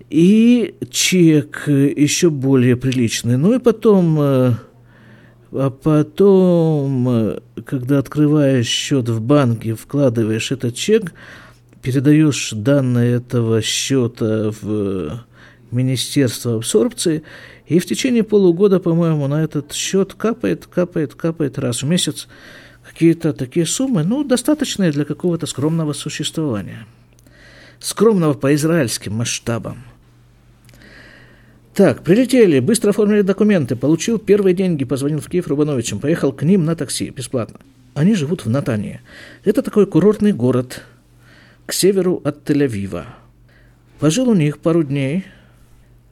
и 0.10 0.76
чек 0.90 1.68
еще 1.68 2.30
более 2.30 2.76
приличный. 2.76 3.38
Ну 3.38 3.56
и 3.56 3.60
потом, 3.60 4.18
э, 4.20 4.54
а 5.52 5.70
потом, 5.70 7.10
э, 7.10 7.40
когда 7.66 8.00
открываешь 8.00 8.68
счет 8.68 9.10
в 9.10 9.22
банке, 9.22 9.76
вкладываешь 9.76 10.52
этот 10.52 10.76
чек, 10.76 11.14
передаешь 11.82 12.52
данные 12.56 13.16
этого 13.16 13.62
счета 13.62 14.52
в 14.62 15.24
Министерство 15.72 16.58
абсорбции, 16.58 17.24
и 17.68 17.80
в 17.80 17.86
течение 17.86 18.24
полугода, 18.24 18.80
по-моему, 18.80 19.28
на 19.28 19.44
этот 19.44 19.74
счет 19.74 20.14
капает, 20.14 20.68
капает, 20.68 21.16
капает 21.16 21.58
раз 21.58 21.84
в 21.84 21.86
месяц 21.86 22.28
какие-то 22.84 23.34
такие 23.34 23.66
суммы, 23.66 24.04
ну, 24.04 24.24
достаточные 24.24 24.92
для 24.92 25.06
какого-то 25.06 25.46
скромного 25.48 25.94
существования. 25.94 26.86
Скромного 27.80 28.34
по 28.34 28.54
израильским 28.54 29.14
масштабам. 29.14 29.84
Так, 31.74 32.04
прилетели, 32.04 32.60
быстро 32.60 32.90
оформили 32.90 33.22
документы, 33.22 33.76
получил 33.76 34.20
первые 34.20 34.54
деньги, 34.54 34.84
позвонил 34.84 35.20
в 35.20 35.30
Киев 35.30 35.48
Рубановичем, 35.48 36.00
поехал 36.00 36.34
к 36.34 36.44
ним 36.44 36.66
на 36.66 36.76
такси, 36.76 37.10
бесплатно. 37.10 37.60
Они 37.94 38.16
живут 38.16 38.46
в 38.46 38.50
Натании. 38.50 39.02
Это 39.46 39.62
такой 39.62 39.86
курортный 39.86 40.34
город 40.34 40.84
к 41.66 41.74
северу 41.74 42.22
от 42.24 42.50
Тель-Авива. 42.50 43.06
Пожил 44.00 44.30
у 44.30 44.34
них 44.34 44.60
пару 44.60 44.84
дней– 44.84 45.26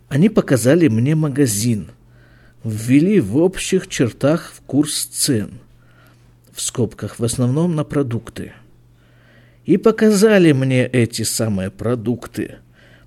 они 0.09 0.27
показали 0.27 0.87
мне 0.87 1.13
магазин, 1.13 1.91
ввели 2.63 3.19
в 3.19 3.37
общих 3.37 3.87
чертах 3.87 4.51
в 4.55 4.61
курс 4.61 5.05
цен, 5.05 5.51
в 6.51 6.61
скобках, 6.61 7.19
в 7.19 7.23
основном 7.23 7.75
на 7.75 7.83
продукты. 7.83 8.53
И 9.65 9.77
показали 9.77 10.51
мне 10.51 10.87
эти 10.87 11.21
самые 11.21 11.69
продукты, 11.69 12.57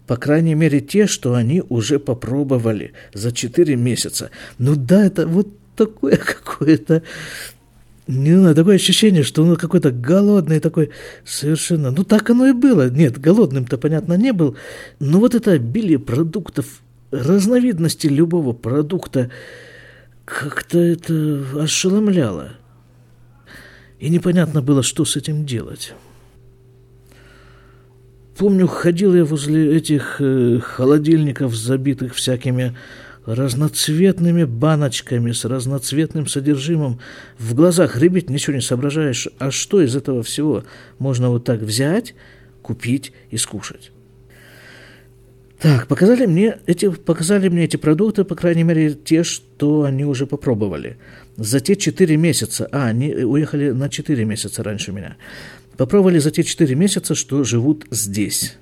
по 0.06 0.16
крайней 0.16 0.54
мере 0.54 0.80
те, 0.80 1.06
что 1.06 1.34
они 1.34 1.62
уже 1.68 1.98
попробовали 1.98 2.92
за 3.14 3.32
4 3.32 3.76
месяца. 3.76 4.30
Ну 4.58 4.74
да, 4.76 5.04
это 5.04 5.26
вот 5.26 5.48
такое 5.76 6.16
какое-то 6.44 7.02
не 8.08 8.34
знаю, 8.36 8.54
такое 8.54 8.76
ощущение, 8.76 9.22
что 9.22 9.44
он 9.44 9.56
какой-то 9.56 9.92
голодный 9.92 10.58
такой 10.58 10.90
совершенно. 11.24 11.92
Ну, 11.92 12.02
так 12.02 12.28
оно 12.30 12.48
и 12.48 12.52
было. 12.52 12.90
Нет, 12.90 13.18
голодным-то, 13.18 13.78
понятно, 13.78 14.14
не 14.14 14.32
был. 14.32 14.56
Но 14.98 15.20
вот 15.20 15.36
это 15.36 15.52
обилие 15.52 16.00
продуктов, 16.00 16.82
разновидности 17.12 18.08
любого 18.08 18.54
продукта, 18.54 19.30
как-то 20.24 20.78
это 20.78 21.44
ошеломляло. 21.56 22.54
И 24.00 24.08
непонятно 24.08 24.62
было, 24.62 24.82
что 24.82 25.04
с 25.04 25.16
этим 25.16 25.46
делать. 25.46 25.94
Помню, 28.36 28.66
ходил 28.66 29.14
я 29.14 29.24
возле 29.24 29.76
этих 29.76 30.16
э, 30.20 30.58
холодильников, 30.60 31.54
забитых 31.54 32.14
всякими 32.14 32.74
разноцветными 33.26 34.44
баночками 34.44 35.32
с 35.32 35.44
разноцветным 35.44 36.26
содержимым. 36.26 36.98
В 37.38 37.54
глазах 37.54 37.96
рыбить 37.96 38.30
ничего 38.30 38.56
не 38.56 38.62
соображаешь. 38.62 39.28
А 39.38 39.50
что 39.50 39.80
из 39.80 39.94
этого 39.94 40.22
всего 40.22 40.64
можно 40.98 41.28
вот 41.30 41.44
так 41.44 41.60
взять, 41.60 42.14
купить 42.62 43.12
и 43.30 43.36
скушать? 43.36 43.92
Так, 45.60 45.86
показали 45.86 46.26
мне 46.26 46.58
эти, 46.66 46.90
показали 46.90 47.48
мне 47.48 47.64
эти 47.64 47.76
продукты, 47.76 48.24
по 48.24 48.34
крайней 48.34 48.64
мере, 48.64 48.94
те, 48.94 49.22
что 49.22 49.84
они 49.84 50.04
уже 50.04 50.26
попробовали. 50.26 50.96
За 51.36 51.60
те 51.60 51.76
четыре 51.76 52.16
месяца, 52.16 52.68
а, 52.72 52.86
они 52.86 53.14
уехали 53.14 53.70
на 53.70 53.88
четыре 53.88 54.24
месяца 54.24 54.64
раньше 54.64 54.90
меня. 54.90 55.16
Попробовали 55.76 56.18
за 56.18 56.30
те 56.30 56.42
четыре 56.42 56.74
месяца, 56.74 57.14
что 57.14 57.44
живут 57.44 57.86
здесь. 57.90 58.56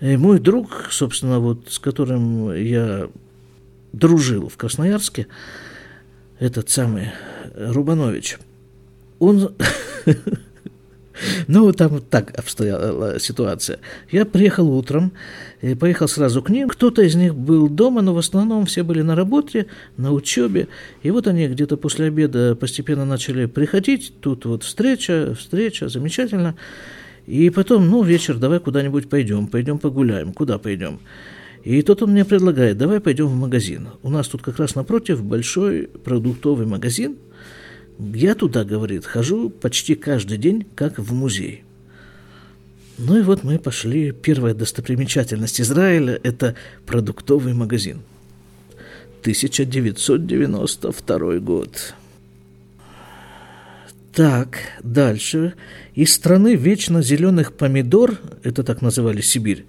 И 0.00 0.16
мой 0.16 0.38
друг, 0.38 0.88
собственно, 0.90 1.40
вот 1.40 1.70
с 1.70 1.78
которым 1.78 2.54
я 2.54 3.08
дружил 3.92 4.48
в 4.48 4.56
Красноярске, 4.56 5.26
этот 6.38 6.70
самый 6.70 7.08
Рубанович, 7.54 8.38
он... 9.18 9.54
Ну, 11.46 11.72
там 11.72 12.00
так 12.00 12.38
обстояла 12.38 13.18
ситуация. 13.18 13.78
Я 14.10 14.24
приехал 14.24 14.70
утром, 14.70 15.12
и 15.60 15.74
поехал 15.74 16.08
сразу 16.08 16.42
к 16.42 16.50
ним. 16.50 16.68
Кто-то 16.68 17.02
из 17.02 17.14
них 17.14 17.34
был 17.34 17.68
дома, 17.68 18.02
но 18.02 18.14
в 18.14 18.18
основном 18.18 18.66
все 18.66 18.82
были 18.82 19.02
на 19.02 19.16
работе, 19.16 19.66
на 19.96 20.12
учебе. 20.12 20.68
И 21.02 21.10
вот 21.10 21.26
они 21.26 21.48
где-то 21.48 21.76
после 21.76 22.06
обеда 22.06 22.54
постепенно 22.54 23.04
начали 23.04 23.46
приходить. 23.46 24.12
Тут 24.20 24.44
вот 24.44 24.62
встреча, 24.62 25.34
встреча, 25.38 25.88
замечательно. 25.88 26.54
И 27.26 27.50
потом, 27.50 27.88
ну, 27.90 28.02
вечер, 28.02 28.38
давай 28.38 28.60
куда-нибудь 28.60 29.08
пойдем, 29.08 29.48
пойдем 29.48 29.78
погуляем. 29.78 30.32
Куда 30.32 30.58
пойдем? 30.58 31.00
И 31.64 31.82
тот 31.82 32.02
он 32.02 32.12
мне 32.12 32.24
предлагает, 32.24 32.78
давай 32.78 33.00
пойдем 33.00 33.26
в 33.26 33.34
магазин. 33.34 33.88
У 34.02 34.10
нас 34.10 34.28
тут 34.28 34.42
как 34.42 34.58
раз 34.58 34.74
напротив 34.76 35.22
большой 35.22 35.88
продуктовый 36.04 36.66
магазин. 36.66 37.16
Я 37.98 38.34
туда, 38.34 38.64
говорит, 38.64 39.04
хожу 39.04 39.50
почти 39.50 39.94
каждый 39.94 40.38
день, 40.38 40.66
как 40.74 40.98
в 40.98 41.12
музей. 41.12 41.64
Ну 42.96 43.18
и 43.18 43.22
вот 43.22 43.44
мы 43.44 43.58
пошли. 43.58 44.12
Первая 44.12 44.54
достопримечательность 44.54 45.60
Израиля– 45.60 46.18
это 46.22 46.54
продуктовый 46.86 47.52
магазин. 47.54 48.00
1992 49.22 51.38
год. 51.38 51.94
Так, 54.12 54.58
дальше. 54.82 55.54
Из 55.94 56.12
страны 56.12 56.56
вечно 56.56 57.02
зеленых 57.02 57.52
помидор, 57.52 58.18
это 58.42 58.64
так 58.64 58.82
называли 58.82 59.20
Сибирь, 59.20 59.64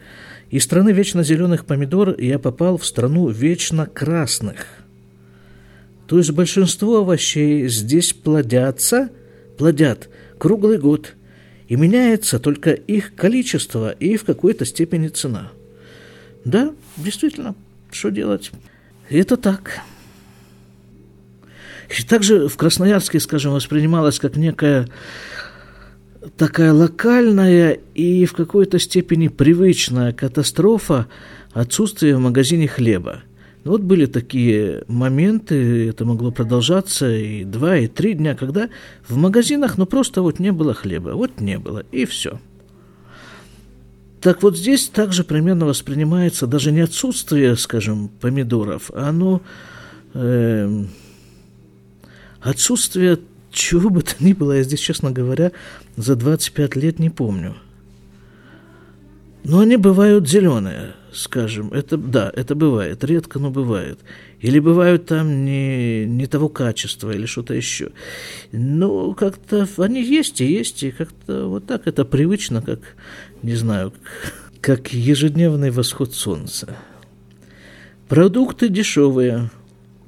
из 0.49 0.63
страны 0.63 0.91
вечно 0.91 1.23
зеленых 1.23 1.65
помидор 1.65 2.19
я 2.19 2.39
попал 2.39 2.77
в 2.77 2.85
страну 2.85 3.29
вечно 3.29 3.85
красных. 3.85 4.65
То 6.09 6.17
есть 6.17 6.31
большинство 6.31 6.97
овощей 6.97 7.67
здесь 7.67 8.13
плодятся, 8.13 9.11
плодят 9.59 10.09
круглый 10.39 10.79
год, 10.79 11.13
и 11.67 11.75
меняется 11.75 12.39
только 12.39 12.71
их 12.71 13.13
количество 13.13 13.91
и 13.91 14.17
в 14.17 14.23
какой-то 14.23 14.65
степени 14.65 15.09
цена. 15.09 15.51
Да, 16.45 16.73
действительно, 16.97 17.53
что 17.91 18.09
делать? 18.09 18.49
Это 19.07 19.37
так. 19.37 19.81
И 21.95 22.01
также 22.01 22.47
в 22.47 22.57
Красноярске, 22.57 23.19
скажем, 23.19 23.53
воспринималось 23.53 24.17
как 24.17 24.35
некая 24.35 24.87
такая 26.37 26.73
локальная 26.73 27.77
и 27.93 28.25
в 28.25 28.33
какой-то 28.33 28.79
степени 28.79 29.27
привычная 29.27 30.11
катастрофа 30.11 31.05
отсутствия 31.53 32.15
в 32.15 32.19
магазине 32.19 32.67
хлеба. 32.67 33.21
Ну, 33.63 33.71
вот 33.71 33.81
были 33.81 34.05
такие 34.05 34.83
моменты, 34.87 35.89
это 35.89 36.05
могло 36.05 36.31
продолжаться 36.31 37.13
и 37.13 37.43
два, 37.43 37.77
и 37.77 37.87
три 37.87 38.13
дня, 38.13 38.35
когда 38.35 38.69
в 39.07 39.17
магазинах, 39.17 39.77
ну, 39.77 39.85
просто 39.85 40.21
вот 40.21 40.39
не 40.39 40.51
было 40.51 40.73
хлеба, 40.73 41.09
вот 41.09 41.41
не 41.41 41.59
было, 41.59 41.83
и 41.91 42.05
все. 42.05 42.39
Так 44.21 44.43
вот 44.43 44.57
здесь 44.57 44.87
также 44.87 45.23
примерно 45.23 45.65
воспринимается 45.65 46.47
даже 46.47 46.71
не 46.71 46.81
отсутствие, 46.81 47.55
скажем, 47.57 48.09
помидоров, 48.09 48.91
а 48.93 49.09
оно 49.09 49.41
э, 50.13 50.85
отсутствие 52.41 53.19
чего 53.51 53.89
бы 53.89 54.01
то 54.03 54.13
ни 54.19 54.33
было, 54.33 54.53
я 54.53 54.63
здесь, 54.63 54.79
честно 54.79 55.11
говоря, 55.11 55.51
за 55.97 56.15
25 56.15 56.75
лет 56.75 56.99
не 56.99 57.09
помню. 57.09 57.55
Но 59.43 59.59
они 59.59 59.77
бывают 59.77 60.29
зеленые, 60.29 60.93
скажем. 61.13 61.71
Это, 61.73 61.97
да, 61.97 62.31
это 62.35 62.55
бывает. 62.55 63.03
Редко, 63.03 63.39
но 63.39 63.51
бывает. 63.51 63.99
Или 64.39 64.59
бывают 64.59 65.07
там 65.07 65.45
не, 65.45 66.05
не 66.05 66.27
того 66.27 66.49
качества, 66.49 67.11
или 67.11 67.25
что-то 67.25 67.53
еще. 67.53 67.91
Но 68.51 69.13
как-то 69.13 69.67
они 69.77 70.03
есть 70.03 70.41
и 70.41 70.45
есть, 70.45 70.83
и 70.83 70.91
как-то 70.91 71.47
вот 71.47 71.65
так 71.65 71.87
это 71.87 72.05
привычно, 72.05 72.61
как, 72.61 72.79
не 73.43 73.55
знаю, 73.55 73.93
как 74.61 74.93
ежедневный 74.93 75.71
восход 75.71 76.13
солнца. 76.13 76.77
Продукты 78.07 78.69
дешевые, 78.69 79.51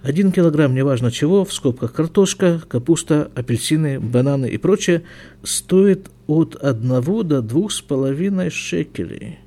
один 0.02 0.32
килограмм, 0.32 0.74
неважно 0.74 1.12
чего, 1.12 1.46
в 1.46 1.54
скобках 1.54 1.94
картошка, 1.94 2.60
капуста, 2.68 3.30
апельсины, 3.36 4.00
бананы 4.00 4.48
и 4.48 4.58
прочее, 4.58 5.04
стоит 5.44 6.10
от 6.26 6.56
одного 6.56 7.22
до 7.22 7.42
двух 7.42 7.72
с 7.72 7.82
половиной 7.82 8.50
шекелей. 8.50 9.41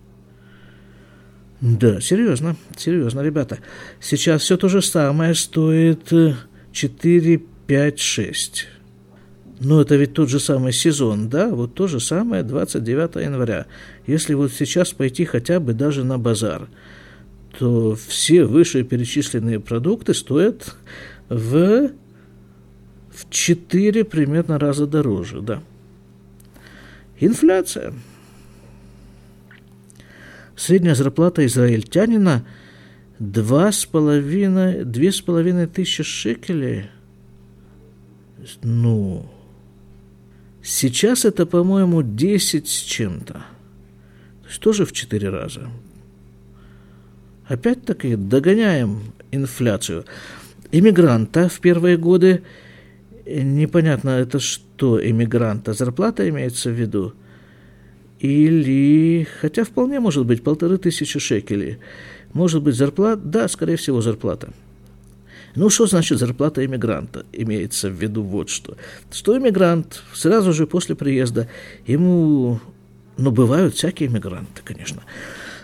Да, 1.60 2.00
серьезно, 2.00 2.56
серьезно, 2.76 3.20
ребята. 3.20 3.58
Сейчас 4.00 4.42
все 4.42 4.56
то 4.56 4.68
же 4.68 4.82
самое 4.82 5.34
стоит 5.34 6.12
4, 6.72 7.42
5, 7.66 7.98
6. 7.98 8.66
Но 9.60 9.80
это 9.80 9.96
ведь 9.96 10.14
тот 10.14 10.28
же 10.28 10.40
самый 10.40 10.72
сезон, 10.72 11.28
да? 11.28 11.48
Вот 11.48 11.74
то 11.74 11.86
же 11.86 12.00
самое 12.00 12.42
29 12.42 13.16
января. 13.16 13.66
Если 14.06 14.34
вот 14.34 14.52
сейчас 14.52 14.92
пойти 14.92 15.24
хотя 15.24 15.60
бы 15.60 15.72
даже 15.72 16.04
на 16.04 16.18
базар– 16.18 16.68
то 17.58 17.94
все 17.94 18.44
вышеперечисленные 18.44 19.60
продукты 19.60 20.14
стоят 20.14 20.74
в, 21.28 21.90
в 23.10 23.30
4 23.30 24.04
примерно 24.04 24.58
раза 24.58 24.86
дороже, 24.86 25.40
да. 25.40 25.62
Инфляция. 27.20 27.94
Средняя 30.56 30.94
зарплата 30.94 31.44
израильтянина 31.46 32.44
два 33.18 33.72
с 33.72 33.86
половиной, 33.86 34.84
две 34.84 35.12
с 35.12 35.20
половиной 35.20 35.66
тысячи 35.66 36.02
шекелей. 36.02 36.86
Ну, 38.62 39.30
сейчас 40.62 41.24
это, 41.24 41.46
по-моему, 41.46 42.02
10 42.02 42.68
с 42.68 42.80
чем-то. 42.80 43.32
То 43.32 44.48
есть 44.48 44.60
тоже 44.60 44.84
в 44.84 44.92
четыре 44.92 45.30
раза 45.30 45.70
опять-таки 47.46 48.16
догоняем 48.16 49.12
инфляцию. 49.30 50.04
Иммигранта 50.72 51.48
в 51.48 51.60
первые 51.60 51.96
годы, 51.96 52.42
непонятно, 53.26 54.10
это 54.10 54.40
что 54.40 54.98
иммигранта, 55.04 55.72
зарплата 55.72 56.28
имеется 56.28 56.70
в 56.70 56.74
виду? 56.74 57.14
Или, 58.20 59.26
хотя 59.40 59.64
вполне 59.64 60.00
может 60.00 60.24
быть, 60.26 60.42
полторы 60.42 60.78
тысячи 60.78 61.18
шекелей. 61.18 61.78
Может 62.32 62.62
быть 62.62 62.74
зарплата? 62.74 63.20
Да, 63.22 63.48
скорее 63.48 63.76
всего, 63.76 64.00
зарплата. 64.00 64.50
Ну, 65.56 65.70
что 65.70 65.86
значит 65.86 66.18
зарплата 66.18 66.64
иммигранта? 66.64 67.26
Имеется 67.32 67.88
в 67.88 67.92
виду 67.92 68.22
вот 68.22 68.48
что. 68.48 68.76
Что 69.12 69.38
иммигрант 69.38 70.02
сразу 70.12 70.52
же 70.52 70.66
после 70.66 70.96
приезда, 70.96 71.48
ему, 71.86 72.60
ну, 73.16 73.30
бывают 73.30 73.74
всякие 73.74 74.08
иммигранты, 74.08 74.62
конечно, 74.64 75.02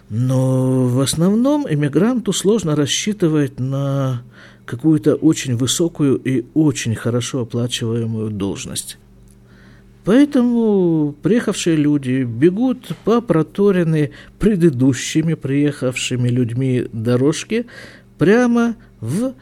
но 0.09 0.87
в 0.87 1.01
основном 1.01 1.67
эмигранту 1.69 2.33
сложно 2.33 2.77
рассчитывать 2.77 3.59
на 3.59 4.23
какую-то 4.65 5.15
очень 5.15 5.57
высокую 5.57 6.17
и 6.17 6.45
очень 6.55 6.95
хорошо 6.95 7.41
оплачиваемую 7.41 8.31
должность. 8.31 8.99
Поэтому 10.05 11.15
приехавшие 11.23 11.77
люди 11.77 12.23
бегут 12.23 12.89
по 13.05 13.21
проторенной 13.21 14.13
предыдущими 14.39 15.35
приехавшими 15.35 16.29
людьми 16.29 16.87
дорожке 16.93 17.67
прямо 18.17 18.77
в 19.01 19.35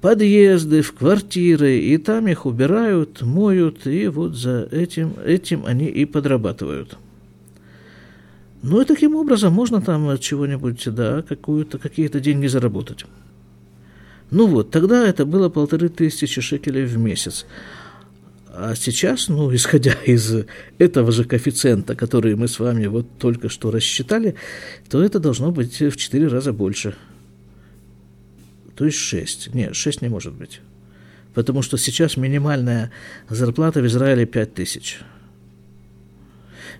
подъезды, 0.00 0.82
в 0.82 0.92
квартиры, 0.92 1.78
и 1.78 1.98
там 1.98 2.26
их 2.28 2.46
убирают, 2.46 3.22
моют, 3.22 3.86
и 3.86 4.08
вот 4.08 4.34
за 4.34 4.68
этим, 4.70 5.14
этим 5.24 5.64
они 5.66 5.86
и 5.86 6.04
подрабатывают. 6.04 6.96
Ну 8.62 8.80
и 8.80 8.84
таким 8.84 9.14
образом 9.14 9.52
можно 9.52 9.80
там 9.80 10.18
чего-нибудь, 10.18 10.82
да, 10.94 11.22
какую-то, 11.22 11.78
какие-то 11.78 12.20
деньги 12.20 12.48
заработать. 12.48 13.04
Ну 14.30 14.46
вот, 14.46 14.70
тогда 14.70 15.06
это 15.06 15.24
было 15.24 15.48
полторы 15.48 15.88
тысячи 15.88 16.40
шекелей 16.40 16.84
в 16.84 16.98
месяц. 16.98 17.46
А 18.60 18.74
сейчас, 18.74 19.28
ну, 19.28 19.54
исходя 19.54 19.92
из 20.04 20.34
этого 20.78 21.12
же 21.12 21.24
коэффициента, 21.24 21.94
который 21.94 22.34
мы 22.34 22.48
с 22.48 22.58
вами 22.58 22.86
вот 22.86 23.06
только 23.18 23.48
что 23.48 23.70
рассчитали, 23.70 24.34
то 24.90 25.02
это 25.02 25.20
должно 25.20 25.52
быть 25.52 25.80
в 25.80 25.96
четыре 25.96 26.26
раза 26.26 26.52
больше. 26.52 26.94
То 28.74 28.84
есть 28.84 28.98
шесть. 28.98 29.54
Нет, 29.54 29.76
шесть 29.76 30.02
не 30.02 30.08
может 30.08 30.34
быть. 30.34 30.60
Потому 31.34 31.62
что 31.62 31.76
сейчас 31.76 32.16
минимальная 32.16 32.90
зарплата 33.28 33.80
в 33.80 33.86
Израиле 33.86 34.26
пять 34.26 34.54
тысяч. 34.54 34.98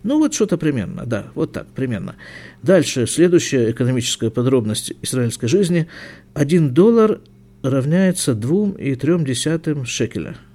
Ну, 0.03 0.19
вот 0.19 0.35
что-то 0.35 0.59
примерно, 0.59 1.07
да, 1.07 1.27
вот 1.35 1.53
так, 1.53 1.69
примерно. 1.69 2.17
Дальше, 2.63 3.07
следующая 3.07 3.71
экономическая 3.71 4.31
подробность 4.31 4.93
израильской 5.03 5.49
жизни. 5.49 5.87
Один 6.35 6.75
доллар 6.75 7.21
равняется 7.63 8.35
двум 8.35 8.73
и 8.73 8.97
трем 8.97 9.25
десятым 9.25 9.85
шекеля– 9.85 10.37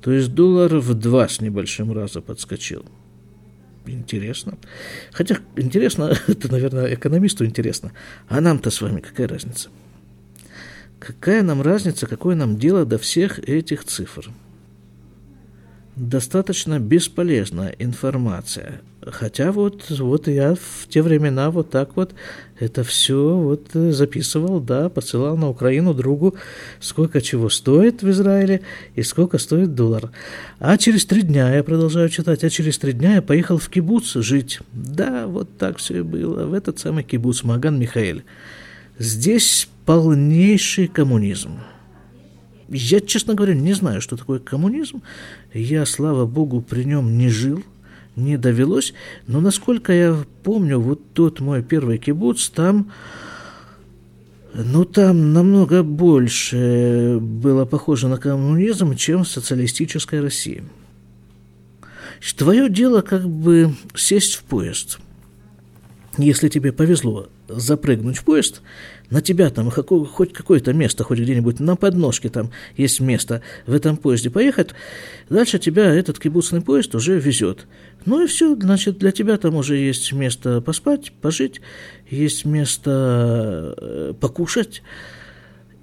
То 0.00 0.10
есть 0.10 0.34
доллар 0.34 0.78
в 0.78 0.94
два 0.94 1.28
с 1.28 1.40
небольшим 1.40 1.92
раза 1.92 2.20
подскочил. 2.20 2.84
Интересно. 3.86 4.58
Хотя 5.12 5.38
интересно, 5.54 6.18
это, 6.26 6.50
наверное, 6.50 6.92
экономисту 6.94 7.44
интересно. 7.44 7.92
А 8.26 8.40
нам-то 8.40 8.70
с 8.70 8.80
вами 8.80 9.00
какая 9.00 9.28
разница? 9.28 9.68
Какая 10.98 11.42
нам 11.42 11.62
разница, 11.62 12.08
какое 12.08 12.34
нам 12.34 12.58
дело 12.58 12.84
до 12.84 12.98
всех 12.98 13.38
этих 13.38 13.84
цифр? 13.84 14.32
достаточно 15.96 16.78
бесполезная 16.78 17.74
информация. 17.78 18.80
Хотя 19.04 19.50
вот, 19.50 19.90
вот 19.90 20.28
я 20.28 20.54
в 20.54 20.86
те 20.88 21.02
времена 21.02 21.50
вот 21.50 21.70
так 21.70 21.96
вот 21.96 22.14
это 22.60 22.84
все 22.84 23.36
вот 23.36 23.70
записывал, 23.72 24.60
да, 24.60 24.88
посылал 24.88 25.36
на 25.36 25.48
Украину 25.48 25.92
другу, 25.92 26.36
сколько 26.78 27.20
чего 27.20 27.48
стоит 27.48 28.02
в 28.02 28.10
Израиле 28.10 28.62
и 28.94 29.02
сколько 29.02 29.38
стоит 29.38 29.74
доллар. 29.74 30.12
А 30.60 30.78
через 30.78 31.04
три 31.04 31.22
дня 31.22 31.52
я 31.52 31.64
продолжаю 31.64 32.10
читать, 32.10 32.44
а 32.44 32.50
через 32.50 32.78
три 32.78 32.92
дня 32.92 33.16
я 33.16 33.22
поехал 33.22 33.58
в 33.58 33.68
кибуц 33.68 34.14
жить. 34.14 34.60
Да, 34.72 35.26
вот 35.26 35.48
так 35.58 35.78
все 35.78 35.98
и 35.98 36.02
было, 36.02 36.46
в 36.46 36.54
этот 36.54 36.78
самый 36.78 37.02
кибуц 37.02 37.42
Маган 37.42 37.80
Михаэль. 37.80 38.22
Здесь 38.98 39.68
полнейший 39.84 40.86
коммунизм. 40.86 41.58
Я, 42.68 43.00
честно 43.00 43.34
говоря, 43.34 43.54
не 43.54 43.72
знаю, 43.72 44.00
что 44.00 44.16
такое 44.16 44.38
коммунизм. 44.38 45.02
Я, 45.52 45.86
слава 45.86 46.24
богу, 46.24 46.62
при 46.62 46.84
нем 46.84 47.18
не 47.18 47.28
жил, 47.28 47.64
не 48.16 48.36
довелось. 48.36 48.94
Но, 49.26 49.40
насколько 49.40 49.92
я 49.92 50.16
помню, 50.42 50.78
вот 50.78 51.00
тот 51.12 51.40
мой 51.40 51.62
первый 51.62 51.98
кибуц, 51.98 52.48
там... 52.48 52.90
Ну, 54.54 54.84
там 54.84 55.32
намного 55.32 55.82
больше 55.82 57.18
было 57.18 57.64
похоже 57.64 58.08
на 58.08 58.18
коммунизм, 58.18 58.96
чем 58.96 59.24
в 59.24 59.28
социалистической 59.28 60.20
России. 60.20 60.62
Твое 62.36 62.68
дело 62.68 63.00
как 63.00 63.26
бы 63.26 63.74
сесть 63.94 64.34
в 64.34 64.42
поезд. 64.42 64.98
Если 66.18 66.48
тебе 66.48 66.72
повезло 66.72 67.28
запрыгнуть 67.48 68.18
в 68.18 68.24
поезд, 68.24 68.60
на 69.08 69.22
тебя 69.22 69.48
там 69.48 69.70
хоть 69.70 70.32
какое-то 70.34 70.74
место, 70.74 71.04
хоть 71.04 71.18
где-нибудь 71.18 71.58
на 71.58 71.74
подножке 71.74 72.28
там 72.28 72.50
есть 72.76 73.00
место 73.00 73.40
в 73.66 73.72
этом 73.72 73.96
поезде 73.96 74.28
поехать, 74.28 74.70
дальше 75.30 75.58
тебя 75.58 75.84
этот 75.84 76.18
кибуцный 76.18 76.60
поезд 76.60 76.94
уже 76.94 77.18
везет. 77.18 77.66
Ну 78.04 78.22
и 78.22 78.26
все, 78.26 78.54
значит, 78.56 78.98
для 78.98 79.10
тебя 79.10 79.38
там 79.38 79.54
уже 79.54 79.76
есть 79.76 80.12
место 80.12 80.60
поспать, 80.60 81.12
пожить, 81.12 81.62
есть 82.10 82.44
место 82.44 83.74
э, 83.78 84.14
покушать, 84.20 84.82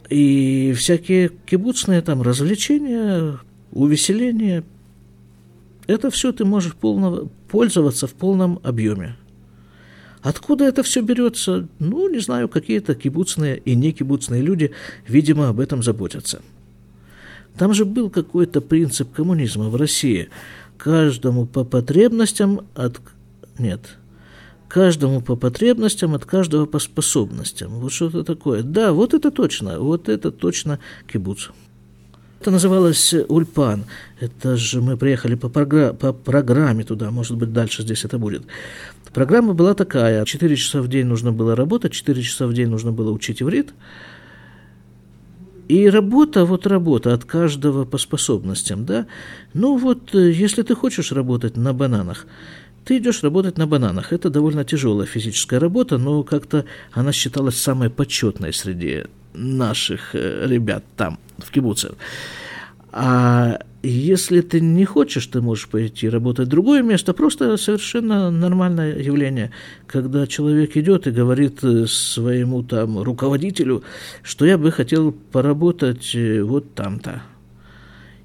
и 0.10 0.74
всякие 0.78 1.32
кибуцные 1.46 2.02
там 2.02 2.22
развлечения, 2.22 3.40
увеселения, 3.72 4.64
это 5.88 6.12
все 6.12 6.32
ты 6.32 6.46
можешь 6.46 6.76
полно, 6.76 7.30
пользоваться 7.50 8.06
в 8.06 8.14
полном 8.14 8.60
объеме. 8.64 9.16
Откуда 10.22 10.66
это 10.66 10.84
все 10.84 11.02
берется? 11.02 11.68
Ну, 11.80 12.10
не 12.10 12.20
знаю, 12.20 12.50
какие-то 12.50 12.94
кибуцные 12.94 13.58
и 13.58 13.76
не 13.76 13.94
кибуцные 13.94 14.42
люди, 14.42 14.72
видимо, 15.08 15.50
об 15.50 15.60
этом 15.60 15.82
заботятся. 15.82 16.42
Там 17.58 17.74
же 17.74 17.86
был 17.86 18.10
какой-то 18.10 18.62
принцип 18.62 19.12
коммунизма 19.12 19.70
в 19.70 19.76
России. 19.76 20.30
Каждому 20.78 21.46
по 21.46 21.64
потребностям 21.64 22.62
от... 22.76 23.00
Нет. 23.58 23.98
Каждому 24.68 25.22
по 25.22 25.36
потребностям, 25.36 26.14
от 26.16 26.26
каждого 26.26 26.66
по 26.66 26.80
способностям. 26.80 27.72
Вот 27.80 27.92
что-то 27.92 28.24
такое. 28.24 28.62
Да, 28.62 28.92
вот 28.94 29.14
это 29.14 29.32
точно. 29.32 29.80
Вот 29.80 30.10
это 30.10 30.32
точно 30.32 30.80
кибуц. 31.12 31.50
Это 32.40 32.52
называлось 32.52 33.14
Ульпан. 33.28 33.84
Это 34.22 34.56
же 34.56 34.82
мы 34.82 34.96
приехали 34.96 35.36
по, 35.36 35.48
програ- 35.48 35.94
по 35.94 36.14
программе 36.14 36.86
туда, 36.86 37.12
может 37.12 37.36
быть, 37.36 37.52
дальше 37.52 37.82
здесь 37.82 38.06
это 38.06 38.18
будет. 38.18 38.44
Программа 39.14 39.54
была 39.54 39.74
такая. 39.74 40.24
Четыре 40.26 40.56
часа 40.56 40.82
в 40.82 40.88
день 40.88 41.06
нужно 41.06 41.32
было 41.32 41.56
работать, 41.56 41.94
четыре 41.94 42.22
часа 42.22 42.48
в 42.48 42.54
день 42.54 42.70
нужно 42.70 42.92
было 42.92 43.12
учить 43.12 43.42
иврит. 43.42 43.74
И 45.68 45.88
работа, 45.88 46.46
вот 46.46 46.66
работа 46.66 47.14
от 47.14 47.26
каждого 47.26 47.86
по 47.86 47.98
способностям, 48.00 48.86
да. 48.86 49.06
Ну 49.54 49.78
вот, 49.78 50.16
э, 50.16 50.32
если 50.32 50.64
ты 50.64 50.74
хочешь 50.74 51.12
работать 51.12 51.58
на 51.58 51.74
бананах, 51.74 52.26
ты 52.86 52.98
идешь 52.98 53.22
работать 53.22 53.60
на 53.60 53.68
бананах. 53.68 54.12
Это 54.12 54.32
довольно 54.32 54.66
тяжелая 54.66 55.06
физическая 55.06 55.60
работа, 55.60 56.00
но 56.00 56.24
как-то 56.24 56.66
она 56.92 57.12
считалась 57.12 57.58
самой 57.58 57.92
почетной 57.92 58.52
среди 58.52 59.04
наших 59.36 60.16
э, 60.16 60.48
ребят 60.48 60.84
там, 60.98 61.20
в 61.38 61.52
кибуце. 61.52 61.92
А 62.92 63.60
если 63.82 64.42
ты 64.42 64.60
не 64.60 64.84
хочешь, 64.84 65.28
ты 65.28 65.42
можешь 65.42 65.70
пойти 65.70 66.10
работать 66.10 66.48
в 66.48 66.50
другое 66.50 66.82
место. 66.82 67.14
Просто 67.14 67.56
совершенно 67.58 68.30
нормальное 68.30 68.98
явление, 68.98 69.52
когда 69.88 70.28
человек 70.28 70.76
идет 70.76 71.08
и 71.08 71.12
говорит 71.12 71.64
э, 71.64 71.86
своему 71.88 72.64
там 72.64 73.02
руководителю, 73.02 73.84
что 74.22 74.46
я 74.46 74.58
бы 74.58 74.72
хотел 74.72 75.12
поработать 75.12 76.14
э, 76.14 76.42
вот 76.42 76.74
там-то. 76.74 77.22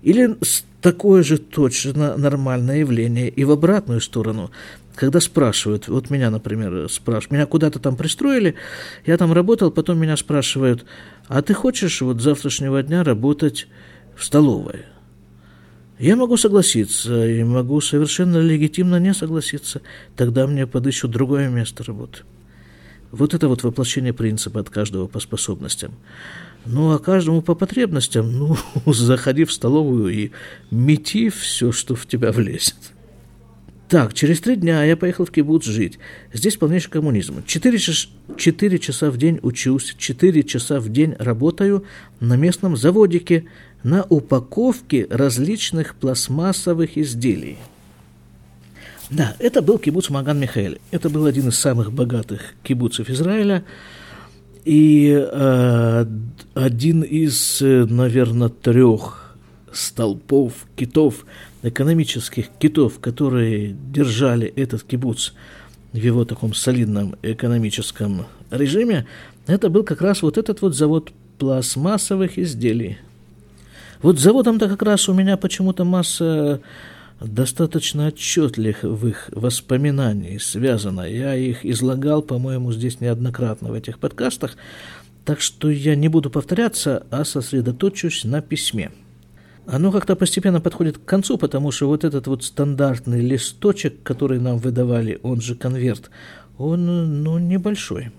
Или 0.02 0.36
такое 0.80 1.22
же 1.22 1.38
точно 1.38 2.16
нормальное 2.16 2.78
явление 2.78 3.28
и 3.28 3.44
в 3.44 3.50
обратную 3.50 4.00
сторону 4.00 4.50
когда 4.96 5.18
спрашивают, 5.18 5.88
вот 5.88 6.10
меня, 6.10 6.30
например, 6.30 6.88
спрашивают, 6.88 7.32
меня 7.32 7.46
куда-то 7.46 7.80
там 7.80 7.96
пристроили, 7.96 8.54
я 9.04 9.16
там 9.16 9.32
работал, 9.32 9.72
потом 9.72 9.98
меня 9.98 10.16
спрашивают, 10.16 10.84
а 11.26 11.42
ты 11.42 11.52
хочешь 11.52 12.00
вот 12.00 12.20
завтрашнего 12.20 12.80
дня 12.82 13.02
работать 13.02 13.66
в 14.16 14.24
столовой? 14.24 14.84
Я 15.98 16.16
могу 16.16 16.36
согласиться 16.36 17.26
и 17.26 17.44
могу 17.44 17.80
совершенно 17.80 18.38
легитимно 18.38 18.98
не 18.98 19.14
согласиться, 19.14 19.80
тогда 20.16 20.46
мне 20.46 20.66
подыщут 20.66 21.12
другое 21.12 21.48
место 21.48 21.84
работы. 21.84 22.20
Вот 23.12 23.32
это 23.32 23.46
вот 23.46 23.62
воплощение 23.62 24.12
принципа 24.12 24.60
от 24.60 24.70
каждого 24.70 25.06
по 25.06 25.20
способностям. 25.20 25.92
Ну, 26.66 26.92
а 26.92 26.98
каждому 26.98 27.42
по 27.42 27.54
потребностям, 27.54 28.32
ну, 28.32 28.56
заходи 28.92 29.44
в 29.44 29.52
столовую 29.52 30.08
и 30.12 30.30
мети 30.72 31.28
все, 31.28 31.70
что 31.70 31.94
в 31.94 32.06
тебя 32.06 32.32
влезет. 32.32 32.76
Так, 33.88 34.14
через 34.14 34.40
три 34.40 34.56
дня 34.56 34.82
я 34.82 34.96
поехал 34.96 35.26
в 35.26 35.30
кибуц 35.30 35.64
жить. 35.66 35.98
Здесь 36.32 36.56
полнейший 36.56 36.90
коммунизм. 36.90 37.44
Четыре, 37.46 37.78
четыре 37.78 38.78
часа 38.78 39.10
в 39.10 39.16
день 39.18 39.38
учусь, 39.42 39.94
четыре 39.96 40.42
часа 40.42 40.80
в 40.80 40.88
день 40.88 41.14
работаю 41.18 41.84
на 42.18 42.36
местном 42.36 42.76
заводике 42.76 43.44
на 43.84 44.02
упаковке 44.02 45.06
различных 45.08 45.94
пластмассовых 45.94 46.98
изделий. 46.98 47.58
Да, 49.10 49.36
это 49.38 49.62
был 49.62 49.78
кибуц 49.78 50.10
Маган 50.10 50.40
Михаэль. 50.40 50.80
Это 50.90 51.08
был 51.08 51.26
один 51.26 51.48
из 51.48 51.58
самых 51.58 51.92
богатых 51.92 52.54
кибуцев 52.64 53.08
Израиля. 53.08 53.64
И 54.64 55.14
э, 55.14 56.06
один 56.54 57.02
из, 57.02 57.58
наверное, 57.60 58.48
трех 58.48 59.36
столпов 59.70 60.66
китов– 60.74 61.24
экономических 61.64 62.48
китов, 62.58 63.00
которые 63.00 63.74
держали 63.90 64.46
этот 64.46 64.82
кибуц 64.82 65.32
в 65.92 65.96
его 65.96 66.24
таком 66.24 66.52
солидном 66.54 67.16
экономическом 67.22 68.26
режиме, 68.50 69.06
это 69.46 69.70
был 69.70 69.82
как 69.82 70.02
раз 70.02 70.22
вот 70.22 70.36
этот 70.36 70.60
вот 70.60 70.76
завод 70.76 71.12
пластмассовых 71.38 72.38
изделий. 72.38 72.98
Вот 74.04 74.18
заводом-то 74.18 74.68
как 74.68 74.82
раз 74.82 75.08
у 75.08 75.14
меня 75.14 75.38
почему-то 75.38 75.84
масса 75.86 76.60
достаточно 77.22 78.08
отчетливых 78.08 79.30
воспоминаний 79.32 80.38
связано. 80.38 81.08
Я 81.08 81.34
их 81.34 81.64
излагал, 81.64 82.20
по-моему, 82.20 82.70
здесь 82.70 83.00
неоднократно 83.00 83.70
в 83.70 83.72
этих 83.72 83.98
подкастах, 83.98 84.58
так 85.24 85.40
что 85.40 85.70
я 85.70 85.96
не 85.96 86.08
буду 86.08 86.28
повторяться, 86.28 87.06
а 87.10 87.24
сосредоточусь 87.24 88.24
на 88.24 88.42
письме. 88.42 88.92
Оно 89.66 89.90
как-то 89.90 90.16
постепенно 90.16 90.60
подходит 90.60 90.98
к 90.98 91.06
концу, 91.06 91.38
потому 91.38 91.70
что 91.70 91.88
вот 91.88 92.04
этот 92.04 92.26
вот 92.26 92.44
стандартный 92.44 93.22
листочек, 93.22 94.02
который 94.02 94.38
нам 94.38 94.58
выдавали, 94.58 95.18
он 95.22 95.40
же 95.40 95.54
конверт, 95.54 96.10
он, 96.58 97.22
ну, 97.22 97.38
небольшой. 97.38 98.12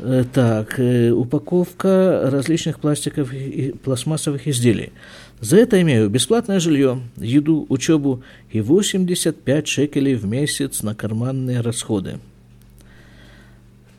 Э, 0.00 0.24
так, 0.32 0.78
э, 0.78 1.10
упаковка 1.10 2.30
различных 2.30 2.78
пластиков 2.78 3.32
и 3.32 3.72
пластмассовых 3.72 4.46
изделий. 4.46 4.92
За 5.40 5.56
это 5.56 5.80
имею 5.82 6.08
бесплатное 6.08 6.60
жилье, 6.60 7.00
еду, 7.16 7.66
учебу 7.68 8.22
и 8.50 8.60
85 8.60 9.66
шекелей 9.66 10.14
в 10.14 10.24
месяц 10.24 10.82
на 10.82 10.94
карманные 10.94 11.60
расходы. 11.60 12.18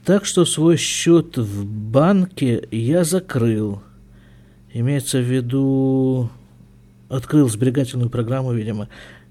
Так 0.06 0.26
что 0.26 0.46
свой 0.46 0.78
счет 0.78 1.38
в 1.38 1.66
банке 1.66 2.68
я 2.72 3.04
закрыл. 3.04 3.82
Имеется 4.74 5.20
в 5.20 5.24
виду, 5.24 6.30
открыл 7.10 7.50
сберегательную 7.50 8.10
программу, 8.10 8.54
видимо. 8.54 8.88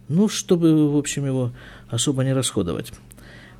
Ну, 0.09 0.29
чтобы, 0.29 0.91
в 0.91 0.97
общем, 0.97 1.27
его 1.27 1.53
особо 1.89 2.25
не 2.25 2.33
расходовать. 2.33 2.93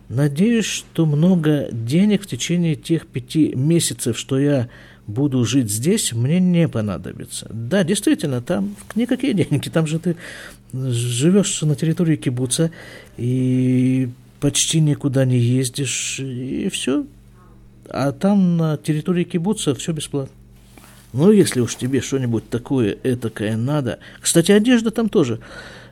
Надеюсь, 0.09 0.65
что 0.65 1.05
много 1.05 1.69
денег 1.71 2.23
в 2.23 2.27
течение 2.27 2.77
тех 2.77 3.07
пяти 3.07 3.55
месяцев, 3.55 4.19
что 4.19 4.39
я 4.39 4.69
буду 5.07 5.45
жить 5.45 5.71
здесь, 5.71 6.13
мне 6.13 6.41
не 6.41 6.69
понадобится. 6.69 7.47
Да, 7.51 7.85
действительно, 7.85 8.41
там 8.41 8.77
никакие 8.95 9.35
деньги, 9.35 9.69
там 9.69 9.87
же 9.87 9.99
ты 9.99 10.17
живешь 10.73 11.61
на 11.63 11.75
территории 11.75 12.17
кибуца 12.17 12.71
и 13.17 14.09
почти 14.41 14.81
никуда 14.81 15.25
не 15.25 15.39
ездишь, 15.39 16.21
и 16.21 16.69
все. 16.71 17.07
А 17.91 18.13
там 18.13 18.57
на 18.57 18.77
территории 18.77 19.25
кибуца 19.25 19.75
все 19.75 19.93
бесплатно. 19.93 20.35
Ну, 21.13 21.33
если 21.33 21.61
уж 21.61 21.77
тебе 21.77 22.01
что-нибудь 22.01 22.51
такое 22.51 22.97
этакое 23.03 23.57
надо. 23.57 23.99
Кстати, 24.21 24.53
одежда 24.53 24.91
там 24.91 25.09
тоже. 25.09 25.41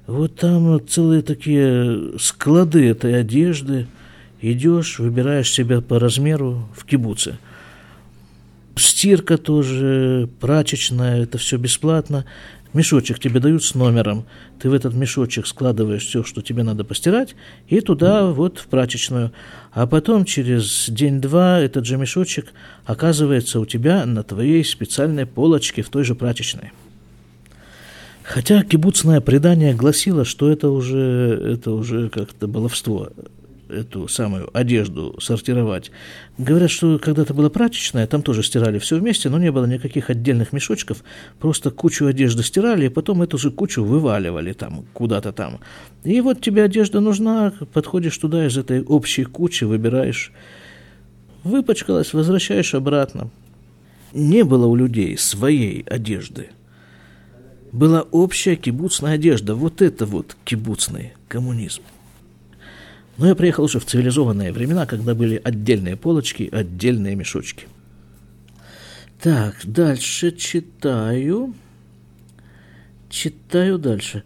Вот 0.07 0.37
там 0.37 0.87
целые 0.87 1.23
такие 1.23 2.19
склады 2.19 2.87
этой 2.87 3.19
одежды. 3.19 3.87
Идешь, 4.41 4.99
выбираешь 4.99 5.51
себя 5.51 5.81
по 5.81 5.99
размеру 5.99 6.69
в 6.77 6.85
кибуце. 6.85 7.39
Стирка 8.77 9.39
тоже, 9.39 10.29
прачечная, 10.41 11.23
это 11.23 11.39
все 11.39 11.57
бесплатно. 11.57 12.27
Мешочек 12.75 13.19
тебе 13.19 13.41
дают 13.41 13.65
с 13.65 13.75
номером. 13.75 14.27
Ты 14.61 14.69
в 14.69 14.75
этот 14.75 14.93
мешочек 14.93 15.47
складываешь 15.47 16.05
все, 16.05 16.23
что 16.23 16.43
тебе 16.43 16.63
надо 16.63 16.85
постирать, 16.85 17.35
и 17.69 17.81
туда 17.81 18.27
вот 18.27 18.59
в 18.59 18.67
прачечную. 18.67 19.33
А 19.73 19.87
потом 19.87 20.27
через 20.27 20.91
день-два 20.91 21.61
этот 21.61 21.87
же 21.87 21.97
мешочек 21.97 22.53
оказывается 22.85 23.61
у 23.61 23.65
тебя 23.65 24.05
на 24.05 24.23
твоей 24.23 24.63
специальной 24.63 25.25
полочке 25.25 25.81
в 25.81 25.89
той 25.89 26.05
же 26.05 26.15
прачечной. 26.15 26.73
Хотя 28.23 28.63
кибуцное 28.63 29.23
предание 29.23 29.73
гласило, 29.73 30.27
что 30.27 30.51
это 30.51 30.69
уже, 30.69 31.41
это 31.55 31.71
уже 31.71 32.11
как-то 32.11 32.47
баловство 32.47 33.09
эту 33.69 34.09
самую 34.09 34.51
одежду 34.57 35.17
сортировать. 35.21 35.91
Говорят, 36.39 36.71
что 36.71 36.99
когда-то 36.99 37.35
была 37.35 37.51
прачечная, 37.51 38.07
там 38.07 38.23
тоже 38.23 38.43
стирали 38.43 38.79
все 38.79 38.99
вместе, 38.99 39.29
но 39.29 39.39
не 39.39 39.51
было 39.51 39.67
никаких 39.67 40.11
отдельных 40.11 40.53
мешочков, 40.53 41.03
просто 41.39 41.71
кучу 41.71 42.07
одежды 42.07 42.43
стирали, 42.43 42.87
и 42.87 42.91
потом 42.91 43.23
эту 43.23 43.39
же 43.39 43.51
кучу 43.51 43.85
вываливали 43.85 44.53
там, 44.53 44.85
куда-то 44.93 45.33
там. 45.33 45.61
И 46.05 46.21
вот 46.21 46.41
тебе 46.41 46.63
одежда 46.63 47.01
нужна, 47.01 47.53
подходишь 47.73 48.17
туда 48.19 48.47
из 48.47 48.57
этой 48.57 48.83
общей 48.83 49.25
кучи, 49.25 49.65
выбираешь, 49.65 50.33
выпачкалась, 51.45 52.13
возвращаешь 52.13 52.75
обратно. 52.75 53.31
Не 54.13 54.45
было 54.45 54.67
у 54.67 54.77
людей 54.77 55.19
своей 55.19 55.83
одежды. 55.83 56.51
Была 57.73 58.03
общая 58.03 58.57
кибуцная 58.57 59.15
одежда, 59.15 59.55
вот 59.55 59.83
это 59.83 60.07
вот 60.07 60.37
кибуцный 60.45 61.13
коммунизм. 61.29 61.83
Но 63.19 63.27
я 63.27 63.35
приехал 63.35 63.65
уже 63.65 63.81
в 63.81 63.87
цивилизованные 63.87 64.53
времена, 64.53 64.87
когда 64.87 65.15
были 65.15 65.41
отдельные 65.43 65.97
полочки, 65.97 66.49
отдельные 66.53 67.15
мешочки. 67.15 67.67
Так, 69.21 69.57
дальше 69.65 70.33
читаю. 70.33 71.55
Читаю 73.09 73.79
дальше. 73.79 74.25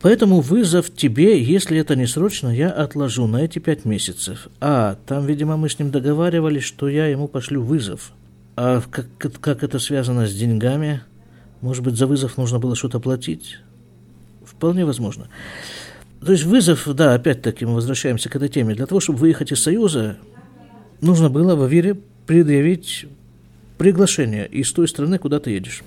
Поэтому 0.00 0.40
вызов 0.40 0.94
тебе, 0.94 1.42
если 1.42 1.78
это 1.78 1.96
не 1.96 2.06
срочно, 2.06 2.48
я 2.48 2.70
отложу 2.70 3.26
на 3.26 3.38
эти 3.38 3.58
пять 3.58 3.84
месяцев. 3.84 4.48
А, 4.60 4.98
там, 5.06 5.26
видимо, 5.26 5.56
мы 5.56 5.68
с 5.68 5.78
ним 5.78 5.90
договаривались, 5.90 6.64
что 6.64 6.88
я 6.88 7.06
ему 7.06 7.26
пошлю 7.26 7.62
вызов. 7.62 8.12
А 8.56 8.82
как, 8.90 9.06
как 9.40 9.62
это 9.62 9.78
связано 9.78 10.26
с 10.26 10.34
деньгами? 10.34 11.02
Может 11.60 11.82
быть, 11.82 11.96
за 11.96 12.06
вызов 12.06 12.36
нужно 12.36 12.58
было 12.58 12.76
что-то 12.76 13.00
платить? 13.00 13.58
Вполне 14.44 14.84
возможно. 14.84 15.28
То 16.24 16.32
есть 16.32 16.44
вызов, 16.44 16.88
да, 16.94 17.14
опять-таки 17.14 17.66
мы 17.66 17.74
возвращаемся 17.74 18.30
к 18.30 18.36
этой 18.36 18.48
теме. 18.48 18.74
Для 18.74 18.86
того, 18.86 19.00
чтобы 19.00 19.18
выехать 19.18 19.52
из 19.52 19.62
Союза, 19.62 20.16
нужно 21.02 21.28
было 21.28 21.54
в 21.54 21.62
Авире 21.62 21.98
предъявить 22.26 23.06
приглашение 23.76 24.46
из 24.46 24.72
той 24.72 24.88
страны, 24.88 25.18
куда 25.18 25.38
ты 25.38 25.50
едешь. 25.50 25.82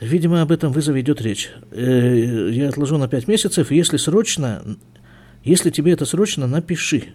Видимо, 0.00 0.40
об 0.40 0.52
этом 0.52 0.72
вызове 0.72 1.02
идет 1.02 1.20
речь. 1.20 1.50
Э, 1.70 2.48
я 2.50 2.68
отложу 2.68 2.96
на 2.96 3.08
5 3.08 3.28
месяцев. 3.28 3.70
Если 3.70 3.98
срочно, 3.98 4.62
если 5.42 5.68
тебе 5.70 5.92
это 5.92 6.06
срочно, 6.06 6.46
напиши. 6.46 7.14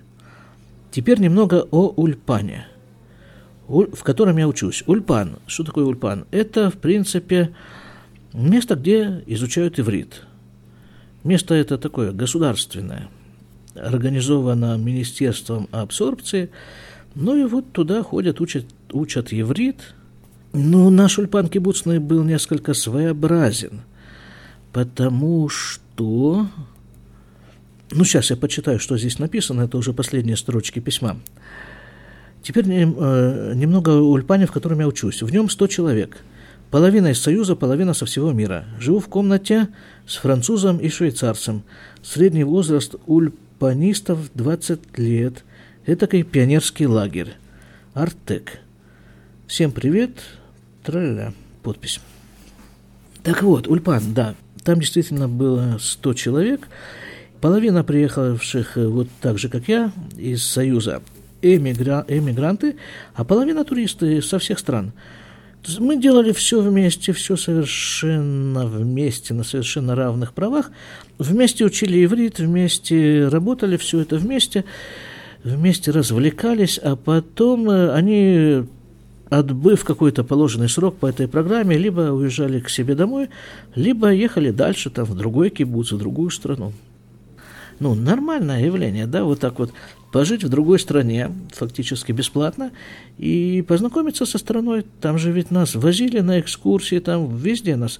Теперь 0.91 1.19
немного 1.19 1.67
о 1.71 1.87
Ульпане, 1.95 2.67
в 3.67 4.03
котором 4.03 4.37
я 4.37 4.47
учусь. 4.47 4.83
Ульпан. 4.85 5.39
Что 5.47 5.63
такое 5.63 5.85
Ульпан? 5.85 6.25
Это, 6.31 6.69
в 6.69 6.77
принципе, 6.77 7.51
место, 8.33 8.75
где 8.75 9.23
изучают 9.25 9.79
иврит– 9.79 10.23
Место 11.23 11.53
это 11.53 11.77
такое 11.77 12.11
государственное, 12.11 13.09
организовано 13.75 14.77
Министерством 14.77 15.67
абсорбции. 15.71 16.49
Ну 17.15 17.35
и 17.35 17.43
вот 17.43 17.71
туда 17.73 18.03
ходят, 18.03 18.39
учат, 18.39 18.65
учат 18.91 19.31
еврит. 19.31 19.95
Ну, 20.53 20.89
наш 20.89 21.19
Ульпан 21.19 21.49
Кибуцный 21.49 21.99
был 21.99 22.23
несколько 22.23 22.73
своеобразен, 22.73 23.81
потому 24.71 25.49
что... 25.49 26.47
Ну, 27.91 28.03
сейчас 28.03 28.29
я 28.29 28.37
почитаю, 28.37 28.79
что 28.79 28.97
здесь 28.97 29.19
написано, 29.19 29.63
это 29.63 29.77
уже 29.77 29.93
последние 29.93 30.37
строчки 30.37 30.79
письма. 30.79 31.17
Теперь 32.41 32.65
э, 32.67 33.53
немного 33.55 33.89
о 33.89 34.01
Ульпане, 34.01 34.45
в 34.45 34.51
котором 34.51 34.79
я 34.79 34.87
учусь. 34.87 35.21
В 35.21 35.31
нем 35.31 35.49
100 35.49 35.67
человек– 35.67 36.17
Половина 36.71 37.07
из 37.07 37.19
Союза, 37.19 37.55
половина 37.55 37.95
со 37.95 38.05
всего 38.05 38.31
мира. 38.31 38.65
Живу 38.79 38.99
в 38.99 39.07
комнате 39.07 39.69
с 40.05 40.17
французом 40.17 40.77
и 40.77 40.87
швейцарцем. 40.89 41.63
Средний 42.03 42.43
возраст 42.43 42.93
ульпанистов 43.07 44.31
20 44.35 44.99
лет. 44.99 45.43
Этакий 45.87 46.21
пионерский 46.21 46.85
лагерь. 46.85 47.33
Артек. 47.95 48.59
Всем 49.47 49.71
привет. 49.71 50.11
Траля. 50.83 51.33
Подпись. 51.63 51.99
Так 53.23 53.41
вот, 53.41 53.67
Ульпан, 53.67 54.13
да, 54.13 54.35
там 54.63 54.79
действительно 54.79 55.27
было 55.27 55.77
100 55.79 56.13
человек. 56.13 56.67
Половина 57.41 57.83
приехавших 57.83 58.75
вот 58.75 59.07
так 59.21 59.39
же, 59.39 59.49
как 59.49 59.67
я, 59.67 59.91
из 60.15 60.45
Союза, 60.45 61.01
эмигра, 61.41 62.05
эмигранты, 62.07 62.75
а 63.15 63.23
половина 63.23 63.65
туристы 63.65 64.21
со 64.21 64.37
всех 64.37 64.59
стран– 64.59 64.93
мы 65.79 65.97
делали 65.97 66.31
все 66.31 66.61
вместе, 66.61 67.11
все 67.11 67.35
совершенно 67.35 68.65
вместе, 68.65 69.33
на 69.33 69.43
совершенно 69.43 69.95
равных 69.95 70.33
правах. 70.33 70.71
Вместе 71.17 71.65
учили 71.65 72.03
иврит, 72.03 72.39
вместе 72.39 73.27
работали, 73.27 73.77
все 73.77 73.99
это 73.99 74.17
вместе, 74.17 74.63
вместе 75.43 75.91
развлекались, 75.91 76.77
а 76.77 76.95
потом 76.95 77.69
э, 77.69 77.91
они, 77.91 78.63
отбыв 79.29 79.83
какой-то 79.83 80.23
положенный 80.23 80.69
срок 80.69 80.97
по 80.97 81.07
этой 81.07 81.27
программе, 81.27 81.77
либо 81.77 82.11
уезжали 82.11 82.59
к 82.59 82.69
себе 82.69 82.95
домой, 82.95 83.29
либо 83.75 84.11
ехали 84.11 84.51
дальше, 84.51 84.89
там, 84.89 85.05
в 85.05 85.15
другой 85.15 85.49
кибуц, 85.49 85.91
в 85.91 85.97
другую 85.97 86.29
страну. 86.29 86.73
Ну, 87.79 87.95
нормальное 87.95 88.65
явление, 88.65 89.07
да, 89.07 89.23
вот 89.23 89.39
так 89.39 89.59
вот 89.59 89.71
пожить 90.11 90.43
в 90.43 90.49
другой 90.49 90.79
стране, 90.79 91.31
фактически 91.53 92.11
бесплатно, 92.11 92.71
и 93.17 93.63
познакомиться 93.67 94.25
со 94.25 94.37
страной. 94.37 94.85
Там 95.01 95.17
же 95.17 95.31
ведь 95.31 95.51
нас 95.51 95.75
возили 95.75 96.19
на 96.19 96.39
экскурсии, 96.39 96.99
там 96.99 97.35
везде 97.35 97.75
нас, 97.75 97.99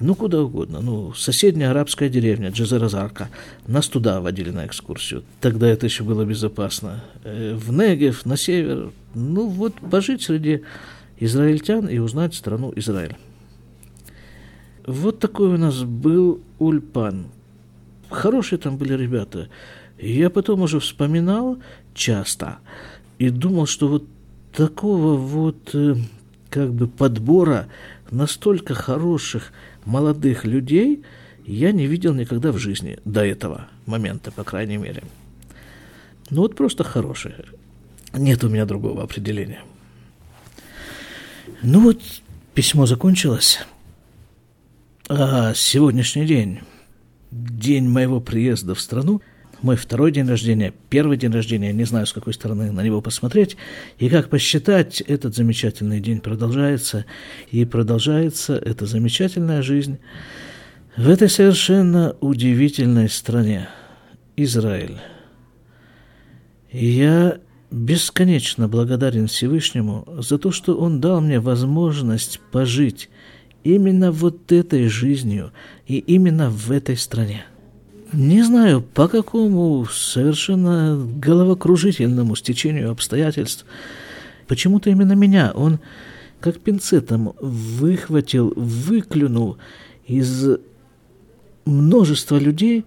ну, 0.00 0.14
куда 0.14 0.42
угодно. 0.42 0.80
Ну, 0.80 1.12
соседняя 1.14 1.70
арабская 1.70 2.08
деревня, 2.08 2.50
Джазаразарка, 2.50 3.28
нас 3.66 3.88
туда 3.88 4.20
водили 4.20 4.50
на 4.50 4.66
экскурсию. 4.66 5.24
Тогда 5.40 5.68
это 5.68 5.86
еще 5.86 6.04
было 6.04 6.24
безопасно. 6.24 7.04
Э, 7.24 7.54
в 7.54 7.72
Негев, 7.72 8.24
на 8.24 8.36
север. 8.36 8.90
Ну, 9.14 9.46
вот 9.46 9.74
пожить 9.74 10.22
среди 10.22 10.62
израильтян 11.18 11.86
и 11.86 11.98
узнать 11.98 12.34
страну 12.34 12.72
Израиль. 12.76 13.16
Вот 14.86 15.20
такой 15.20 15.54
у 15.54 15.58
нас 15.58 15.82
был 15.84 16.40
Ульпан. 16.58 17.26
Хорошие 18.12 18.58
там 18.58 18.76
были 18.76 18.94
ребята. 18.94 19.48
И 19.98 20.12
я 20.12 20.30
потом 20.30 20.62
уже 20.62 20.80
вспоминал 20.80 21.58
часто 21.94 22.58
и 23.18 23.30
думал, 23.30 23.66
что 23.66 23.88
вот 23.88 24.04
такого 24.52 25.16
вот 25.16 25.74
э, 25.74 25.94
как 26.50 26.72
бы 26.72 26.88
подбора 26.88 27.68
настолько 28.10 28.74
хороших 28.74 29.52
молодых 29.84 30.44
людей 30.44 31.02
я 31.44 31.72
не 31.72 31.86
видел 31.86 32.14
никогда 32.14 32.52
в 32.52 32.58
жизни 32.58 32.98
до 33.04 33.24
этого 33.24 33.68
момента, 33.86 34.30
по 34.30 34.44
крайней 34.44 34.76
мере. 34.76 35.02
Ну 36.30 36.42
вот 36.42 36.56
просто 36.56 36.84
хорошие. 36.84 37.44
Нет 38.12 38.44
у 38.44 38.48
меня 38.48 38.64
другого 38.64 39.02
определения. 39.02 39.62
Ну 41.62 41.80
вот, 41.80 42.02
письмо 42.54 42.86
закончилось. 42.86 43.60
А 45.08 45.52
сегодняшний 45.54 46.26
день, 46.26 46.60
день 47.32 47.88
моего 47.88 48.20
приезда 48.20 48.74
в 48.74 48.80
страну, 48.80 49.22
мой 49.62 49.76
второй 49.76 50.12
день 50.12 50.28
рождения, 50.28 50.74
первый 50.90 51.16
день 51.16 51.32
рождения, 51.32 51.72
не 51.72 51.84
знаю, 51.84 52.06
с 52.06 52.12
какой 52.12 52.34
стороны 52.34 52.72
на 52.72 52.82
него 52.82 53.00
посмотреть, 53.00 53.56
и 53.98 54.08
как 54.08 54.28
посчитать, 54.28 55.00
этот 55.00 55.34
замечательный 55.34 56.00
день 56.00 56.20
продолжается, 56.20 57.06
и 57.50 57.64
продолжается 57.64 58.56
эта 58.56 58.86
замечательная 58.86 59.62
жизнь 59.62 59.98
в 60.96 61.08
этой 61.08 61.28
совершенно 61.28 62.16
удивительной 62.20 63.08
стране, 63.08 63.68
Израиль. 64.36 64.98
Я 66.70 67.38
бесконечно 67.70 68.68
благодарен 68.68 69.26
Всевышнему 69.26 70.04
за 70.18 70.38
то, 70.38 70.50
что 70.50 70.76
Он 70.76 71.00
дал 71.00 71.20
мне 71.20 71.40
возможность 71.40 72.40
пожить 72.50 73.08
именно 73.64 74.12
вот 74.12 74.52
этой 74.52 74.88
жизнью 74.88 75.52
и 75.86 75.98
именно 75.98 76.50
в 76.50 76.70
этой 76.70 76.96
стране. 76.96 77.44
Не 78.12 78.42
знаю, 78.42 78.82
по 78.82 79.08
какому 79.08 79.86
совершенно 79.86 81.02
головокружительному 81.16 82.36
стечению 82.36 82.90
обстоятельств, 82.90 83.64
почему-то 84.46 84.90
именно 84.90 85.12
меня 85.12 85.52
он 85.54 85.80
как 86.40 86.58
пинцетом 86.58 87.34
выхватил, 87.40 88.52
выклюнул 88.56 89.56
из 90.06 90.58
множества 91.64 92.36
людей 92.36 92.84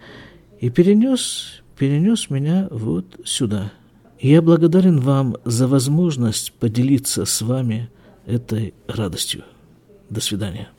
и 0.59 0.69
перенес, 0.69 1.61
перенес 1.77 2.29
меня 2.29 2.67
вот 2.69 3.05
сюда. 3.23 3.71
я 4.19 4.41
благодарен 4.41 4.99
вам 4.99 5.38
за 5.45 5.67
возможность 5.67 6.51
поделиться 6.53 7.25
с 7.25 7.41
вами 7.41 7.89
этой 8.25 8.73
радостью. 8.88 9.43
До 10.10 10.22
свидания. 10.22 10.70